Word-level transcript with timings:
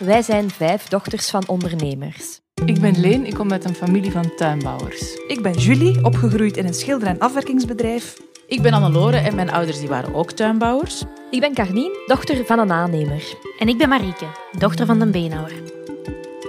Wij 0.00 0.22
zijn 0.22 0.50
vijf 0.50 0.88
dochters 0.88 1.30
van 1.30 1.48
ondernemers. 1.48 2.40
Ik 2.64 2.80
ben 2.80 3.00
Leen, 3.00 3.26
ik 3.26 3.34
kom 3.34 3.52
uit 3.52 3.64
een 3.64 3.74
familie 3.74 4.10
van 4.10 4.34
tuinbouwers. 4.36 5.14
Ik 5.26 5.42
ben 5.42 5.52
Julie, 5.52 6.04
opgegroeid 6.04 6.56
in 6.56 6.66
een 6.66 6.74
schilder- 6.74 7.08
en 7.08 7.18
afwerkingsbedrijf. 7.18 8.16
Ik 8.46 8.62
ben 8.62 8.72
Annelore 8.72 9.16
en 9.16 9.34
mijn 9.34 9.50
ouders 9.50 9.78
die 9.78 9.88
waren 9.88 10.14
ook 10.14 10.32
tuinbouwers. 10.32 11.02
Ik 11.30 11.40
ben 11.40 11.54
Carlien, 11.54 11.98
dochter 12.06 12.46
van 12.46 12.58
een 12.58 12.72
aannemer. 12.72 13.22
En 13.58 13.68
ik 13.68 13.78
ben 13.78 13.88
Marieke, 13.88 14.26
dochter 14.58 14.86
van 14.86 14.98
de 14.98 15.06
Beenhouwer. 15.06 15.62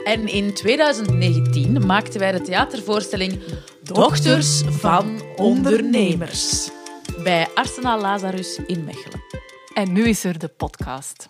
En 0.03 0.27
in 0.27 0.53
2019 0.53 1.85
maakten 1.85 2.19
wij 2.19 2.31
de 2.31 2.41
theatervoorstelling 2.41 3.39
Dochters 3.83 4.61
van 4.61 5.21
Ondernemers 5.35 6.69
bij 7.23 7.47
Arsenaal 7.53 8.01
Lazarus 8.01 8.59
in 8.67 8.83
Mechelen. 8.83 9.23
En 9.73 9.91
nu 9.91 10.07
is 10.07 10.23
er 10.23 10.39
de 10.39 10.47
podcast. 10.47 11.29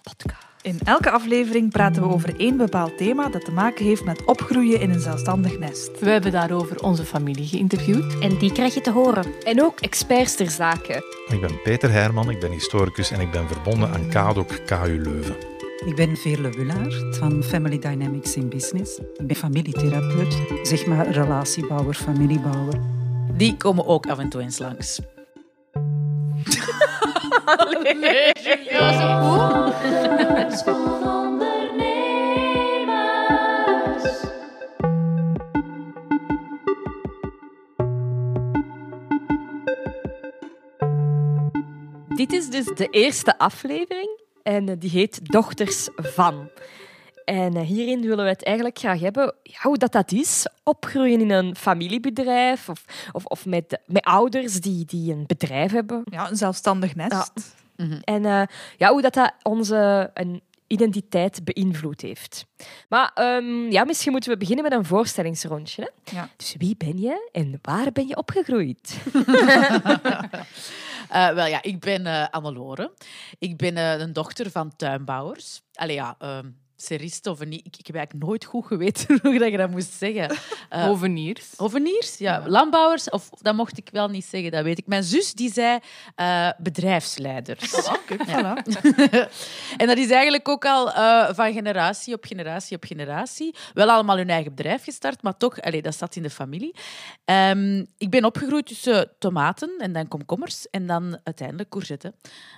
In 0.64 0.80
elke 0.84 1.12
aflevering 1.12 1.72
praten 1.72 2.02
we 2.02 2.14
over 2.14 2.40
één 2.40 2.58
bepaald 2.58 2.98
thema 2.98 3.30
dat 3.30 3.45
te 3.45 3.52
maken 3.52 3.86
heeft 3.86 4.04
met 4.04 4.26
opgroeien 4.26 4.80
in 4.80 4.90
een 4.90 5.00
zelfstandig 5.00 5.59
nest. 5.59 6.00
We 6.00 6.09
hebben 6.09 6.31
daarover 6.31 6.84
onze 6.84 7.06
familie 7.06 7.48
geïnterviewd. 7.48 8.20
En 8.20 8.38
die 8.38 8.52
krijg 8.52 8.73
je 8.73 8.81
te 8.81 8.92
horen. 8.92 9.26
En 9.44 9.64
ook 9.64 9.80
experts 9.80 10.36
ter 10.36 10.50
zake. 10.50 11.26
Ik 11.28 11.42
ben 11.42 11.62
Peter 11.62 11.92
Herman, 11.92 12.30
ik 12.30 12.40
ben 12.40 12.52
historicus 12.52 13.12
en 13.12 13.20
ik 13.20 13.31
ben 13.31 13.48
verbonden 13.48 13.90
aan 13.90 14.09
KADOC 14.09 14.59
KU 14.66 15.02
Leuven. 15.02 15.36
Ik 15.86 15.95
ben 15.95 16.18
Veerle 16.18 16.50
Willaert 16.50 17.18
van 17.18 17.44
Family 17.44 17.80
Dynamics 17.80 18.36
in 18.36 18.50
Business. 18.50 18.98
Ik 18.98 19.28
ben 19.28 19.36
familietherapeut, 19.36 20.38
zeg 20.64 20.86
maar 20.86 21.12
relatiebouwer, 21.12 21.94
familiebouwer. 21.94 22.80
Die 23.38 23.58
komen 23.58 23.86
ook 23.88 24.08
af 24.08 24.20
en 24.20 24.30
toe 24.30 24.42
eens 24.42 24.59
langs. 24.59 25.00
Dit 42.16 42.34
is 42.34 42.50
dus 42.50 42.66
de 42.66 42.88
eerste 42.89 43.38
aflevering 43.38 44.19
en 44.44 44.69
eh, 44.69 44.75
die 44.80 44.89
heet 44.89 45.19
Dochters 45.25 45.89
van. 45.95 46.50
En 47.32 47.56
eh, 47.56 47.62
hierin 47.62 48.02
willen 48.02 48.24
we 48.24 48.30
het 48.30 48.44
eigenlijk 48.44 48.80
graag 48.80 49.00
hebben 49.00 49.34
ja, 49.44 49.58
hoe 49.62 49.78
dat, 49.78 49.92
dat 49.92 50.12
is. 50.12 50.48
Opgroeien 50.64 51.22
in 51.22 51.32
een 51.32 51.56
familiebedrijf 51.56 52.70
of, 52.70 52.86
of, 53.12 53.26
of 53.26 53.46
met, 53.46 53.80
met 53.86 54.04
ouders 54.04 54.62
die, 54.62 54.86
die 54.86 55.14
een 55.14 55.24
bedrijf 55.28 55.72
hebben. 55.72 56.02
Ja, 56.06 56.30
een 56.30 56.36
zelfstandig 56.36 56.96
nest. 56.96 57.32
En 58.04 58.26
eh, 58.26 58.44
ja, 58.78 58.92
hoe 58.92 59.02
dat, 59.02 59.14
dat 59.14 59.34
onze 59.44 60.12
een 60.14 60.42
identiteit 60.68 61.42
beïnvloed 61.44 62.02
heeft. 62.02 62.46
Maar 62.90 63.12
ehm, 63.14 63.72
ja, 63.72 63.84
misschien 63.84 64.12
moeten 64.12 64.32
we 64.32 64.38
beginnen 64.38 64.64
met 64.64 64.74
een 64.74 64.86
voorstellingsrondje. 64.86 65.82
Hè? 65.82 66.16
Ja. 66.16 66.30
Dus 66.36 66.56
wie 66.58 66.76
ben 66.78 67.00
je 67.00 67.30
en 67.31 67.59
waar 67.62 67.91
ben 67.91 68.08
je 68.08 68.16
opgegroeid? 68.18 68.97
Eh, 71.12 71.30
wel 71.30 71.46
ja, 71.46 71.62
ik 71.62 71.80
ben 71.80 72.06
eh 72.06 72.28
Annelore. 72.30 72.91
Ik 73.40 73.58
ben 73.58 73.78
eh, 73.78 74.00
een 74.00 74.14
dochter 74.14 74.52
van 74.52 74.75
tuinbouwers. 74.75 75.62
Allee 75.74 75.96
ja, 75.96 76.18
seriste 76.81 77.30
of 77.30 77.46
niet. 77.46 77.66
Ik, 77.66 77.78
ik 77.78 77.88
heb 77.88 77.96
eigenlijk 77.96 78.25
nooit 78.25 78.46
goed 78.46 78.66
geweten 78.66 79.19
hoe 79.24 79.40
dat 79.40 79.52
je 79.52 79.58
dat 79.58 79.69
moest 79.69 79.94
zeggen. 79.94 80.30
Eh, 80.69 80.84
Hoveniers. 80.84 81.53
Hoveniers, 81.58 82.18
ja. 82.18 82.44
Landbouwers, 82.47 83.09
of 83.09 83.30
dat 83.30 83.56
mocht 83.56 83.78
ik 83.78 83.90
wel 83.92 84.08
niet 84.08 84.25
zeggen, 84.25 84.52
dat 84.52 84.64
weet 84.64 84.78
ik. 84.78 84.88
Mijn 84.88 85.03
zus 85.03 85.34
die 85.34 85.52
zei 85.52 85.80
eh, 86.16 86.50
bedrijfsleiders. 86.58 87.72
Kijk, 88.06 88.24
voilà. 88.28 88.53
en 89.81 89.88
dat 89.88 89.97
is 89.97 90.09
eigenlijk 90.09 90.50
ook 90.50 90.66
al 90.66 90.91
eh, 90.94 91.34
van 91.34 91.53
generatie 91.53 92.14
op 92.14 92.25
generatie 92.25 92.75
op 92.75 92.84
generatie. 92.84 93.56
Wel 93.74 93.90
allemaal 93.90 94.18
hun 94.18 94.30
eigen 94.30 94.56
bedrijf 94.56 94.84
gestart, 94.84 95.22
maar 95.22 95.38
toch, 95.38 95.62
allee, 95.62 95.81
dat 95.81 95.96
zat 95.96 96.16
in 96.16 96.24
de 96.24 96.30
familie. 96.30 96.75
Ehm, 97.25 97.86
ik 97.97 98.09
ben 98.09 98.25
opgegroeid 98.25 98.66
tussen 98.66 99.12
tomaten 99.20 99.75
en 99.78 99.94
dan 99.94 100.08
komkommers 100.08 100.70
en 100.70 100.88
dan 100.88 101.20
uiteindelijk 101.24 101.70
courgetten 101.70 102.16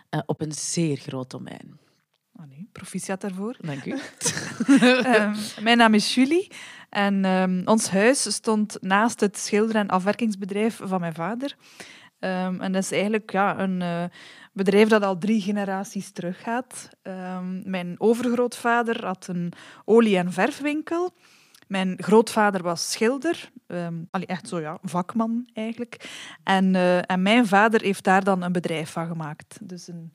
eh, 0.09 0.19
op 0.25 0.41
een 0.41 0.51
zeer 0.51 0.97
groot 0.97 1.29
domein. 1.29 1.79
Ah, 2.43 2.49
nee, 2.49 2.69
proficiat 2.71 3.21
daarvoor. 3.21 3.55
Dank 3.59 3.85
u. 3.85 3.91
Ehm, 5.03 5.35
mijn 5.61 5.77
naam 5.77 5.93
is 5.93 6.15
Julie 6.15 6.51
en 6.89 7.25
ehm, 7.25 7.61
ons 7.65 7.89
huis 7.89 8.33
stond 8.33 8.77
naast 8.81 9.19
het 9.19 9.37
schilder- 9.37 9.75
en 9.75 9.87
afwerkingsbedrijf 9.87 10.79
van 10.83 10.99
mijn 10.99 11.13
vader. 11.13 11.55
Ehm, 12.19 12.61
en 12.61 12.71
dat 12.71 12.83
is 12.83 12.91
eigenlijk 12.91 13.31
ja, 13.31 13.59
een 13.59 13.81
eh, 13.81 14.03
bedrijf 14.53 14.87
dat 14.87 15.03
al 15.03 15.17
drie 15.17 15.41
generaties 15.41 16.11
teruggaat. 16.11 16.89
Mijn 17.63 17.95
overgrootvader 17.97 19.05
had 19.05 19.27
een 19.27 19.53
olie- 19.85 20.17
en 20.17 20.31
verfwinkel. 20.31 21.13
Mijn 21.67 21.93
grootvader 21.97 22.63
was 22.63 22.91
schilder, 22.91 23.51
allee, 24.11 24.27
echt 24.27 24.47
zo 24.47 24.59
ja, 24.59 24.77
vakman 24.81 25.49
eigenlijk. 25.53 26.09
En, 26.43 26.75
eh, 26.75 27.11
en 27.11 27.21
mijn 27.21 27.47
vader 27.47 27.81
heeft 27.81 28.03
daar 28.03 28.23
dan 28.23 28.41
een 28.41 28.51
bedrijf 28.51 28.91
van 28.91 29.07
gemaakt. 29.07 29.57
Dus 29.61 29.87
een 29.87 30.13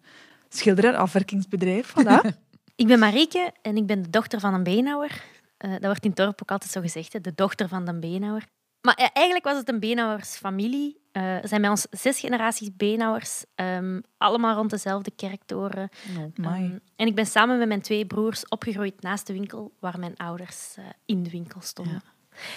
schilder- 0.49 0.85
en 0.85 0.97
afwerkingsbedrijf. 0.97 1.95
Voilà. 2.01 2.21
Ik 2.77 2.87
ben 2.87 2.99
Marieke 2.99 3.53
en 3.63 3.77
ik 3.77 3.87
ben 3.87 4.03
de 4.03 4.11
dochter 4.11 4.41
van 4.41 4.55
een 4.55 4.63
Beenhouwer. 4.63 5.23
Eh, 5.57 5.71
dat 5.71 5.83
wordt 5.83 6.03
in 6.03 6.09
het 6.09 6.19
dorp 6.19 6.43
ook 6.43 6.51
altijd 6.51 6.71
zo 6.71 6.81
gezegd, 6.81 7.13
hè, 7.13 7.21
de 7.21 7.33
dochter 7.35 7.69
van 7.69 7.85
de 7.85 7.99
Beenhouwer. 7.99 8.45
Maar 8.81 9.11
eigenlijk 9.13 9.45
was 9.45 9.57
het 9.57 9.69
een 9.69 9.81
Beenhouwersfamilie. 9.81 11.01
Eh 11.13 11.23
er 11.23 11.49
zijn 11.49 11.61
bij 11.61 11.71
ons 11.71 11.87
zes 11.91 12.21
generaties 12.21 12.77
Beenhouwers, 12.77 13.45
ehm, 13.55 14.01
allemaal 14.19 14.55
rond 14.55 14.71
dezelfde 14.71 15.11
kerktoren. 15.17 15.89
Amai. 16.37 16.65
Ehm, 16.65 16.79
en 16.97 17.07
ik 17.07 17.15
ben 17.15 17.27
samen 17.27 17.59
met 17.59 17.69
mijn 17.69 17.83
twee 17.83 18.07
broers 18.07 18.49
opgegroeid 18.49 19.03
naast 19.03 19.27
de 19.27 19.33
winkel 19.33 19.73
waar 19.81 19.99
mijn 19.99 20.17
ouders 20.17 20.75
eh, 20.77 20.85
in 21.05 21.23
de 21.23 21.31
winkel 21.31 21.61
stonden. 21.61 22.03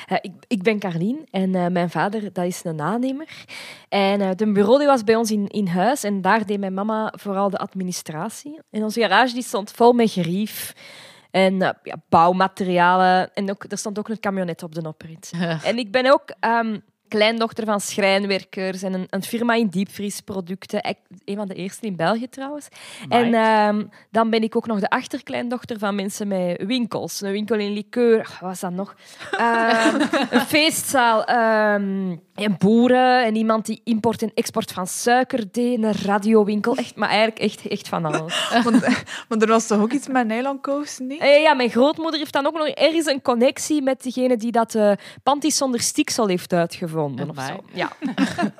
Eh, 0.07 0.17
ik, 0.21 0.31
ik 0.47 0.63
ben 0.63 0.79
Carlien 0.79 1.27
en 1.31 1.55
eh, 1.55 1.67
mijn 1.67 1.89
vader 1.89 2.33
dat 2.33 2.45
is 2.45 2.63
een 2.63 2.81
aannemer. 2.81 3.45
En 3.89 4.21
eh 4.21 4.29
de 4.35 4.51
bureau 4.51 4.77
die 4.77 4.87
was 4.87 5.03
bij 5.03 5.15
ons 5.15 5.31
in, 5.31 5.47
in 5.47 5.67
huis 5.67 6.03
en 6.03 6.21
daar 6.21 6.45
deed 6.45 6.59
mijn 6.59 6.73
mama 6.73 7.13
vooral 7.17 7.49
de 7.49 7.57
administratie. 7.57 8.59
En 8.69 8.83
onze 8.83 8.99
garage 8.99 9.33
die 9.33 9.43
stond 9.43 9.71
vol 9.71 9.93
met 9.93 10.11
gerief 10.11 10.73
en 11.31 11.61
eh, 11.61 11.69
ja, 11.83 11.95
bouwmaterialen. 12.09 13.33
En 13.33 13.49
ook, 13.49 13.65
er 13.69 13.77
stond 13.77 13.99
ook 13.99 14.09
een 14.09 14.19
camionet 14.19 14.63
op 14.63 14.75
de 14.75 14.87
oprit. 14.87 15.31
En 15.63 15.77
ik 15.77 15.91
ben 15.91 16.11
ook 16.11 16.23
ehm, 16.39 16.79
kleindochter 17.11 17.65
van 17.65 17.81
schrijnwerkers 17.81 18.83
en 18.83 18.93
een, 18.93 19.07
een 19.09 19.23
firma 19.23 19.53
in 19.53 19.67
diepvriesproducten. 19.67 20.95
Een 21.25 21.35
van 21.35 21.47
de 21.47 21.53
eerste 21.53 21.85
in 21.85 21.95
België 21.95 22.29
trouwens. 22.29 22.67
En 23.09 23.33
ehm, 23.33 23.83
dan 24.09 24.29
ben 24.29 24.43
ik 24.43 24.55
ook 24.55 24.67
nog 24.67 24.79
de 24.79 24.89
achterkleindochter 24.89 25.79
van 25.79 25.95
mensen 25.95 26.27
met 26.27 26.63
winkels. 26.65 27.21
Een 27.21 27.31
winkel 27.31 27.55
in 27.55 27.73
liqueur. 27.73 28.17
Wat 28.17 28.49
was 28.49 28.59
dat 28.59 28.71
nog? 28.71 28.95
Ehm, 29.31 30.01
een 30.35 30.45
feestzaal. 30.45 31.23
ehm, 31.25 32.15
en 32.41 32.55
boeren. 32.57 33.25
En 33.25 33.35
iemand 33.35 33.65
die 33.65 33.81
import 33.83 34.21
en 34.21 34.31
export 34.33 34.71
van 34.71 34.87
suiker 34.87 35.51
deed. 35.51 35.83
Een 35.83 35.91
radiowinkel. 35.91 36.75
Echt, 36.75 36.95
maar 36.95 37.09
eigenlijk 37.09 37.39
echt, 37.39 37.67
echt 37.67 37.87
van 37.87 38.05
alles. 38.05 38.49
Want, 38.63 38.81
maar 39.27 39.37
er 39.37 39.47
was 39.47 39.67
toch 39.67 39.81
ook 39.81 39.91
iets 39.91 40.07
met 40.07 40.27
nylonkoos, 40.27 40.99
niet? 40.99 41.21
Eh, 41.21 41.41
ja, 41.41 41.53
mijn 41.53 41.69
grootmoeder 41.69 42.19
heeft 42.19 42.33
dan 42.33 42.45
ook 42.45 42.57
nog 42.57 42.67
ergens 42.67 43.05
een 43.05 43.21
connectie 43.21 43.81
met 43.81 44.03
degene 44.03 44.37
die 44.37 44.51
dat 44.51 44.75
uh, 44.75 44.91
panties 45.23 45.57
zonder 45.57 45.79
stiksel 45.79 46.27
heeft 46.27 46.49
Of 47.05 47.43
zo. 47.45 47.63
Ja. 47.73 47.91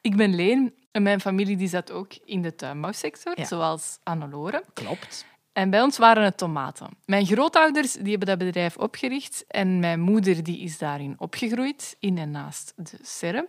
Ik 0.00 0.16
ben 0.16 0.34
Leen 0.34 0.74
en 0.92 1.02
mijn 1.02 1.20
familie 1.20 1.56
die 1.56 1.68
zat 1.68 1.90
ook 1.92 2.14
in 2.24 2.42
de 2.42 2.54
tuinbouwsector, 2.54 3.32
Ja. 3.38 3.44
zoals 3.44 3.98
Annelore. 4.02 4.64
Klopt. 4.74 5.26
En 5.52 5.70
bij 5.70 5.82
ons 5.82 5.98
waren 5.98 6.24
het 6.24 6.36
tomaten. 6.38 6.88
Mijn 7.04 7.26
grootouders 7.26 7.92
die 7.92 8.10
hebben 8.10 8.28
dat 8.28 8.38
bedrijf 8.38 8.76
opgericht 8.76 9.44
en 9.48 9.78
mijn 9.80 10.00
moeder 10.00 10.42
die 10.42 10.58
is 10.60 10.78
daarin 10.78 11.14
opgegroeid, 11.18 11.96
in 12.00 12.18
en 12.18 12.30
naast 12.30 12.72
de 12.76 12.98
serre. 13.02 13.48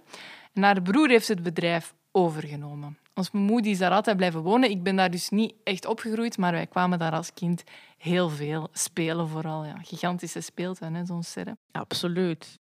En 0.54 0.64
haar 0.64 0.82
broer 0.82 1.10
heeft 1.10 1.28
het 1.28 1.44
bedrijf 1.44 1.94
overgenomen. 2.12 2.98
Ons 3.14 3.32
moeder 3.32 3.62
die 3.64 3.72
is 3.72 3.78
daar 3.78 3.92
altijd 3.92 4.18
blijven 4.18 4.42
wonen. 4.42 4.70
Ik 4.70 4.84
ben 4.84 4.96
daar 4.96 5.12
dus 5.12 5.30
niet 5.30 5.54
echt 5.64 5.86
opgegroeid, 5.86 6.38
maar 6.38 6.52
wij 6.52 6.68
kwamen 6.68 7.00
daar 7.00 7.12
als 7.12 7.34
kind 7.34 7.64
heel 7.98 8.30
veel 8.30 8.70
spelen 8.72 9.28
vooral. 9.28 9.66
Ja. 9.66 9.76
Gigantische 9.84 10.42
speeltuin, 10.42 10.96
hè, 10.96 11.06
zo'n 11.06 11.24
serre. 11.24 11.58
Absoluut. 11.72 12.60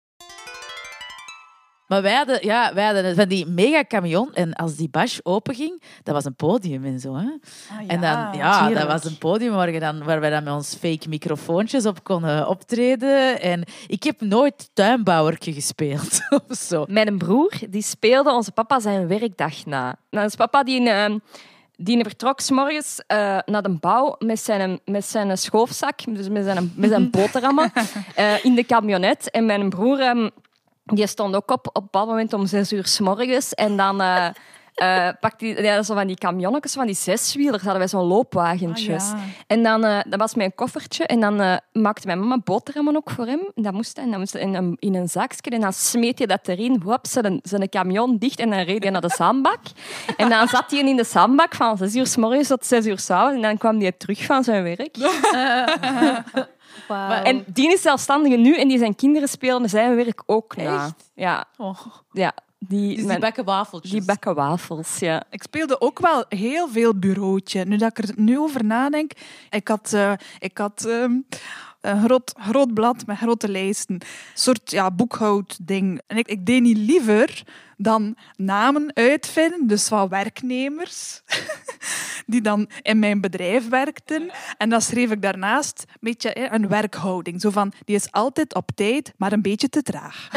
Maar 1.86 2.02
wij 2.02 2.14
hadden, 2.14 2.38
ja, 2.46 2.74
wij 2.74 2.84
hadden 2.84 3.14
van 3.14 3.28
die 3.28 3.46
mega 3.46 3.84
camion 3.84 4.34
en 4.34 4.52
als 4.52 4.76
die 4.76 4.88
bash 4.88 5.18
openging, 5.22 5.82
dat 6.02 6.14
was 6.14 6.24
een 6.24 6.34
podium 6.34 6.84
en 6.84 7.00
zo. 7.00 7.14
Hè? 7.14 7.28
en 7.86 8.00
dan, 8.00 8.36
ja, 8.36 8.68
dat 8.68 8.86
was 8.86 9.04
een 9.04 9.18
podium 9.18 9.52
waar, 9.52 9.80
dan, 9.80 10.04
waar 10.04 10.20
wij 10.20 10.30
dan 10.30 10.44
met 10.44 10.52
ons 10.52 10.74
fake 10.74 11.08
microfoontjes 11.08 11.86
op 11.86 12.04
konden 12.04 12.48
optreden. 12.48 13.40
En 13.40 13.64
ik 13.86 14.02
heb 14.02 14.20
nooit 14.20 14.70
tuinbouwertje 14.72 15.52
gespeeld 15.52 16.20
of 16.48 16.56
zo. 16.56 16.84
Mijn 16.88 17.18
broer 17.18 17.52
die 17.68 17.82
speelde 17.82 18.32
onze 18.32 18.52
papa 18.52 18.80
zijn 18.80 19.08
werkdag 19.08 19.64
na. 19.64 19.96
Nou, 20.10 20.24
onze 20.24 20.36
papa 20.36 20.62
die, 20.62 20.90
eh, 20.90 21.14
die 21.76 22.02
vertrok 22.02 22.40
s 22.40 22.50
morgens 22.50 23.02
eh, 23.06 23.38
naar 23.44 23.62
de 23.62 23.76
bouw 23.80 24.16
met 24.18 24.40
zijn, 24.40 24.80
met 24.84 25.04
zijn 25.04 25.38
schoofzak, 25.38 25.98
dus 26.08 26.28
met 26.28 26.44
zijn, 26.44 26.72
met 26.76 26.90
zijn 26.90 27.10
boterhammen, 27.16 27.72
eh, 28.14 28.44
in 28.44 28.54
de 28.54 28.64
camionet. 28.64 29.30
En 29.30 29.46
mijn 29.46 29.68
broer 29.68 30.00
ehm, 30.00 30.28
die 30.94 31.06
stond 31.06 31.34
ook 31.36 31.50
op 31.50 31.66
op 31.66 31.76
een 31.76 31.82
bepaald 31.82 32.08
moment 32.08 32.32
om 32.32 32.46
zes 32.46 32.72
uur 32.72 32.86
s 32.86 33.00
morgens. 33.00 33.54
En 33.54 33.76
dan... 33.76 34.00
eh, 34.00 34.26
eh 34.76 35.08
pakte 35.20 35.44
die, 35.44 35.62
ja, 35.62 35.82
zo 35.82 35.94
van 35.94 36.06
die 36.06 36.16
camionnetjes, 36.16 36.72
van 36.72 36.86
die 36.86 36.94
zeswielers, 36.94 37.62
hadden 37.62 37.78
wij 37.78 37.88
zo'n 37.88 38.04
loopwagentjes. 38.06 39.02
Ah, 39.12 39.18
ja. 39.18 39.24
En 39.46 39.62
dan, 39.62 39.84
eh, 39.84 39.98
dat 40.08 40.18
was 40.20 40.34
mijn 40.34 40.54
koffertje. 40.54 41.06
En 41.06 41.20
dan 41.20 41.60
maakte 41.72 42.06
mijn 42.06 42.18
mama 42.20 42.38
boterhammen 42.44 42.96
ook 42.96 43.10
voor 43.10 43.26
hem. 43.26 43.40
En 43.54 43.62
dat 43.62 43.72
moest, 43.72 43.96
hij- 43.96 44.04
en 44.04 44.10
dat 44.10 44.18
moest 44.20 44.34
in 44.34 44.54
een, 44.54 44.76
in 44.78 44.94
een 44.94 45.08
zakje. 45.08 45.50
En 45.50 45.60
dan 45.60 45.72
smeet 45.72 46.18
je 46.18 46.26
dat 46.26 46.48
erin. 46.48 46.80
Hop, 46.84 47.06
zijn, 47.06 47.38
zijn 47.42 47.68
camion 47.68 48.18
dicht. 48.18 48.38
En 48.40 48.50
dan 48.50 48.58
reed 48.60 48.82
hij 48.82 48.92
naar 48.92 49.00
de 49.00 49.14
zandbak. 49.16 49.60
En 50.16 50.28
dan 50.28 50.48
zat 50.48 50.70
hij 50.70 50.80
in 50.80 50.96
de 50.96 51.04
zandbak 51.04 51.54
van 51.54 51.76
6 51.76 51.94
uur 51.94 52.06
s 52.06 52.16
morgens 52.16 52.48
tot 52.48 52.66
6 52.66 52.86
uur 52.86 52.98
s 52.98 53.10
avonds. 53.10 53.34
En 53.36 53.42
dan 53.42 53.58
kwam 53.58 53.80
hij 53.80 53.92
terug 53.92 54.24
van 54.24 54.44
zijn 54.44 54.62
werk. 54.62 54.96
En 56.88 57.44
die 57.52 57.72
is 57.72 57.82
zelfstandige 57.82 58.36
nu. 58.36 58.56
En 58.56 58.68
die 58.68 58.78
zijn 58.78 58.94
kinderen 58.94 59.28
spelen 59.28 59.68
zijn 59.68 59.96
werk 59.96 60.22
ook 60.26 60.56
na. 60.56 60.74
Echt? 60.84 61.10
Ja, 61.14 61.44
Oh. 61.56 61.80
ja. 62.12 62.32
Die, 62.58 62.88
Dus 62.88 62.96
die 62.96 63.06
mijn- 63.06 63.20
bakken 63.20 63.44
wafeltjes. 63.44 63.92
die 63.92 64.04
bakken 64.04 64.34
wafels, 64.34 64.98
ja. 64.98 65.22
Ik 65.30 65.42
speelde 65.42 65.80
ook 65.80 65.98
wel 65.98 66.24
heel 66.28 66.68
veel 66.68 66.98
bureautje. 66.98 67.64
Nu 67.64 67.76
dat 67.76 67.98
ik 67.98 68.04
er 68.08 68.12
nu 68.16 68.38
over 68.38 68.64
nadenk, 68.64 69.12
ik 69.50 69.68
had, 69.68 69.92
eh, 69.92 70.12
ik 70.38 70.58
had 70.58 70.84
ehm, 70.88 71.12
een 71.80 72.04
groot, 72.04 72.34
groot 72.40 72.74
blad 72.74 73.06
met 73.06 73.16
grote 73.16 73.48
lijsten. 73.48 73.94
Een 73.94 74.00
soort 74.34 74.70
ja, 74.70 74.90
boekhoudding. 74.90 76.00
En 76.06 76.16
ik, 76.16 76.28
ik 76.28 76.46
deed 76.46 76.62
niet 76.62 76.76
liever 76.76 77.42
dan 77.76 78.16
namen 78.36 78.90
uitvinden, 78.94 79.66
dus 79.66 79.88
van 79.88 80.08
werknemers, 80.08 81.22
die 82.26 82.40
dan 82.40 82.68
in 82.82 82.98
mijn 82.98 83.20
bedrijf 83.20 83.68
werkten. 83.68 84.30
En 84.58 84.68
dan 84.68 84.80
schreef 84.80 85.10
ik 85.10 85.22
daarnaast 85.22 85.84
een 85.88 85.96
beetje 86.00 86.30
hè, 86.32 86.52
een 86.54 86.68
werkhouding. 86.68 87.40
Zo 87.40 87.50
van, 87.50 87.72
die 87.84 87.96
is 87.96 88.12
altijd 88.12 88.54
op 88.54 88.70
tijd, 88.74 89.12
maar 89.16 89.32
een 89.32 89.42
beetje 89.42 89.68
te 89.68 89.82
traag. 89.82 90.28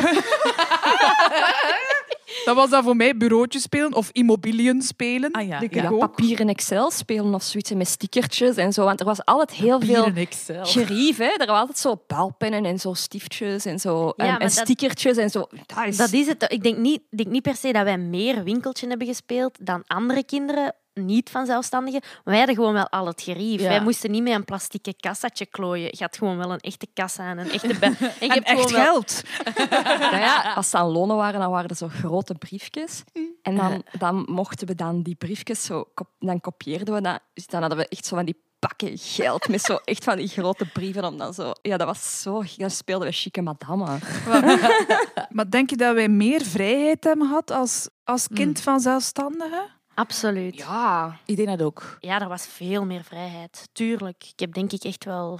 Dat 2.46 2.56
was 2.56 2.70
dan 2.70 2.84
voor 2.84 2.96
mij 2.96 3.18
bureautjes 3.18 3.62
spelen 3.62 3.94
of 3.94 4.10
immobiliën 4.12 4.82
spelen. 4.82 5.32
Ah 5.32 5.48
ja, 5.48 5.90
papier 5.98 6.40
en 6.40 6.50
Excel 6.50 6.92
spelen 6.92 7.34
of 7.34 7.44
zoiets 7.44 7.72
met 7.74 7.88
stickertjes 7.88 8.56
en 8.56 8.74
zo. 8.74 8.84
Want 8.84 9.00
er 9.00 9.06
was 9.06 9.26
altijd 9.26 9.52
heel 9.52 9.80
veel 9.82 10.12
gerief. 10.46 11.18
Hè. 11.18 11.26
Er 11.26 11.38
waren 11.38 11.56
altijd 11.56 11.78
zo 11.78 12.04
balpennen 12.08 12.66
en 12.66 12.80
zo 12.80 12.94
stiftjes 12.94 13.66
en 13.66 13.80
zo. 13.80 14.06
Ja, 14.06 14.14
en, 14.16 14.26
maar 14.32 14.40
en 14.40 14.48
dat- 14.48 14.52
stickertjes 14.52 15.18
en 15.18 15.30
zo. 15.30 15.48
Dat 15.66 15.86
is, 15.88 15.98
Dat 15.98 16.12
is 16.12 16.28
het. 16.28 16.46
Ik 16.48 16.64
denk 16.64 16.78
niet, 16.78 17.02
ik 17.10 17.18
denk 17.18 17.30
niet 17.30 17.42
per 17.42 17.56
se 17.56 17.72
dat 17.72 17.84
wij 17.84 17.98
meer 17.98 18.44
winkeltje 18.44 18.88
hebben 18.88 19.08
gespeeld 19.08 19.58
dan 19.62 19.84
andere 19.88 20.24
kinderen, 20.24 20.76
niet 20.94 21.30
van 21.30 21.46
zelfstandigen. 21.46 22.02
Maar 22.02 22.22
wij 22.24 22.38
hadden 22.38 22.56
gewoon 22.56 22.74
wel 22.74 22.90
al 22.90 23.06
het 23.08 23.22
gerief. 23.22 23.62
Ja. 23.62 23.68
Wij 23.68 23.82
moesten 23.82 24.12
niet 24.12 24.24
met 24.24 24.34
een 24.34 24.46
plastieke 24.46 24.94
kassatje 25.00 25.46
klooien. 25.46 25.88
Je 25.92 26.04
had 26.04 26.18
gewoon 26.18 26.38
wel 26.38 26.52
een 26.52 26.60
echte 26.60 26.88
kassa 26.94 27.30
en 27.30 27.38
een 27.38 27.52
echte 27.52 27.76
bel. 27.80 27.90
En 28.00 28.28
je 28.28 28.28
En 28.28 28.32
hebt 28.32 28.48
echt 28.48 28.72
wel- 28.72 28.84
geld. 28.84 29.22
Nou 30.12 30.18
ja, 30.18 30.54
als 30.54 30.66
het 30.66 30.76
aan 30.76 30.88
lonen 30.90 31.16
waren, 31.16 31.40
dan 31.40 31.52
waren 31.52 31.70
er 31.70 31.76
zo 31.76 31.88
grote 31.88 32.34
briefjes. 32.36 33.04
En 33.42 33.56
dan, 33.56 33.84
dan 33.98 34.26
mochten 34.30 34.68
we 34.68 34.76
dan 34.76 35.02
die 35.02 35.16
briefjes 35.16 35.64
zo... 35.64 35.86
Dan 36.20 36.42
kopieerden 36.42 36.94
we 36.94 37.02
dat. 37.02 37.20
Dus 37.34 37.48
dan 37.48 37.60
hadden 37.62 37.78
we 37.80 37.88
echt 37.88 38.06
zo 38.06 38.16
van 38.16 38.26
die 38.26 38.42
pakken 38.60 38.98
geld 38.98 39.48
met 39.48 39.62
zo 39.62 39.76
echt 39.84 40.04
van 40.04 40.18
die 40.18 40.28
grote 40.28 40.66
brieven 40.66 41.04
om 41.06 41.18
dan 41.18 41.34
zo... 41.34 41.52
Ja, 41.62 41.78
dat 41.78 41.88
was 41.88 42.22
zo... 42.22 42.44
Dan 42.58 42.70
speelden 42.70 43.08
we 43.08 43.14
chique 43.14 43.42
madame. 43.42 43.98
Maar 45.30 45.50
denk 45.50 45.70
je 45.70 45.76
dat 45.78 45.94
wij 45.96 46.08
meer 46.10 46.42
vrijheid 46.42 47.04
hebben 47.04 47.28
gehad 47.28 47.52
als, 47.52 47.90
als 48.04 48.28
kind 48.34 48.62
van 48.62 48.80
zelfstandigen? 48.80 49.78
Absoluut. 50.00 50.57
Ja. 50.57 50.66
Ja. 50.66 51.18
Ik 51.25 51.36
denk 51.36 51.48
dat 51.48 51.62
ook. 51.62 51.98
er 52.00 52.28
was 52.28 52.46
veel 52.48 52.86
meer 52.86 53.04
vrijheid. 53.04 53.69
Tuurlijk. 53.72 54.24
Ik 54.34 54.40
heb 54.40 54.54
denk 54.54 54.72
ik 54.72 54.84
echt 54.84 55.06
wel 55.06 55.40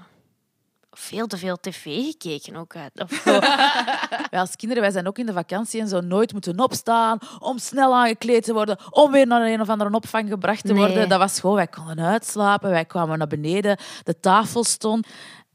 veel 0.92 1.28
te 1.28 1.38
veel 1.38 1.58
tv 1.60 1.84
gekeken 2.06 2.56
ook. 2.56 2.76
uit. 2.76 2.92
Of. 3.02 3.24
Wij 4.32 4.40
als 4.40 4.56
kinderen 4.56 4.84
wij 4.84 4.92
zijn 4.92 5.08
ook 5.08 5.18
in 5.18 5.26
de 5.26 5.34
vakantie 5.34 5.82
en 5.82 5.88
zo 5.88 6.00
nooit 6.02 6.34
moeten 6.34 6.60
opstaan 6.60 7.18
om 7.40 7.58
snel 7.58 7.96
aangekleed 7.96 8.44
te 8.44 8.54
worden, 8.54 8.78
om 8.90 9.12
weer 9.12 9.28
naar 9.28 9.42
een 9.46 9.62
of 9.62 9.70
andere 9.70 9.92
opvang 9.94 10.30
gebracht 10.30 10.62
te 10.66 10.74
Nee. 10.74 10.86
worden. 10.86 11.10
Dat 11.10 11.20
was 11.20 11.40
gewoon, 11.40 11.56
wij 11.56 11.68
konden 11.68 12.00
uitslapen, 12.00 12.70
wij 12.70 12.86
kwamen 12.86 13.18
naar 13.18 13.28
beneden, 13.28 13.78
de 14.04 14.20
tafel 14.20 14.64
stond. 14.64 15.08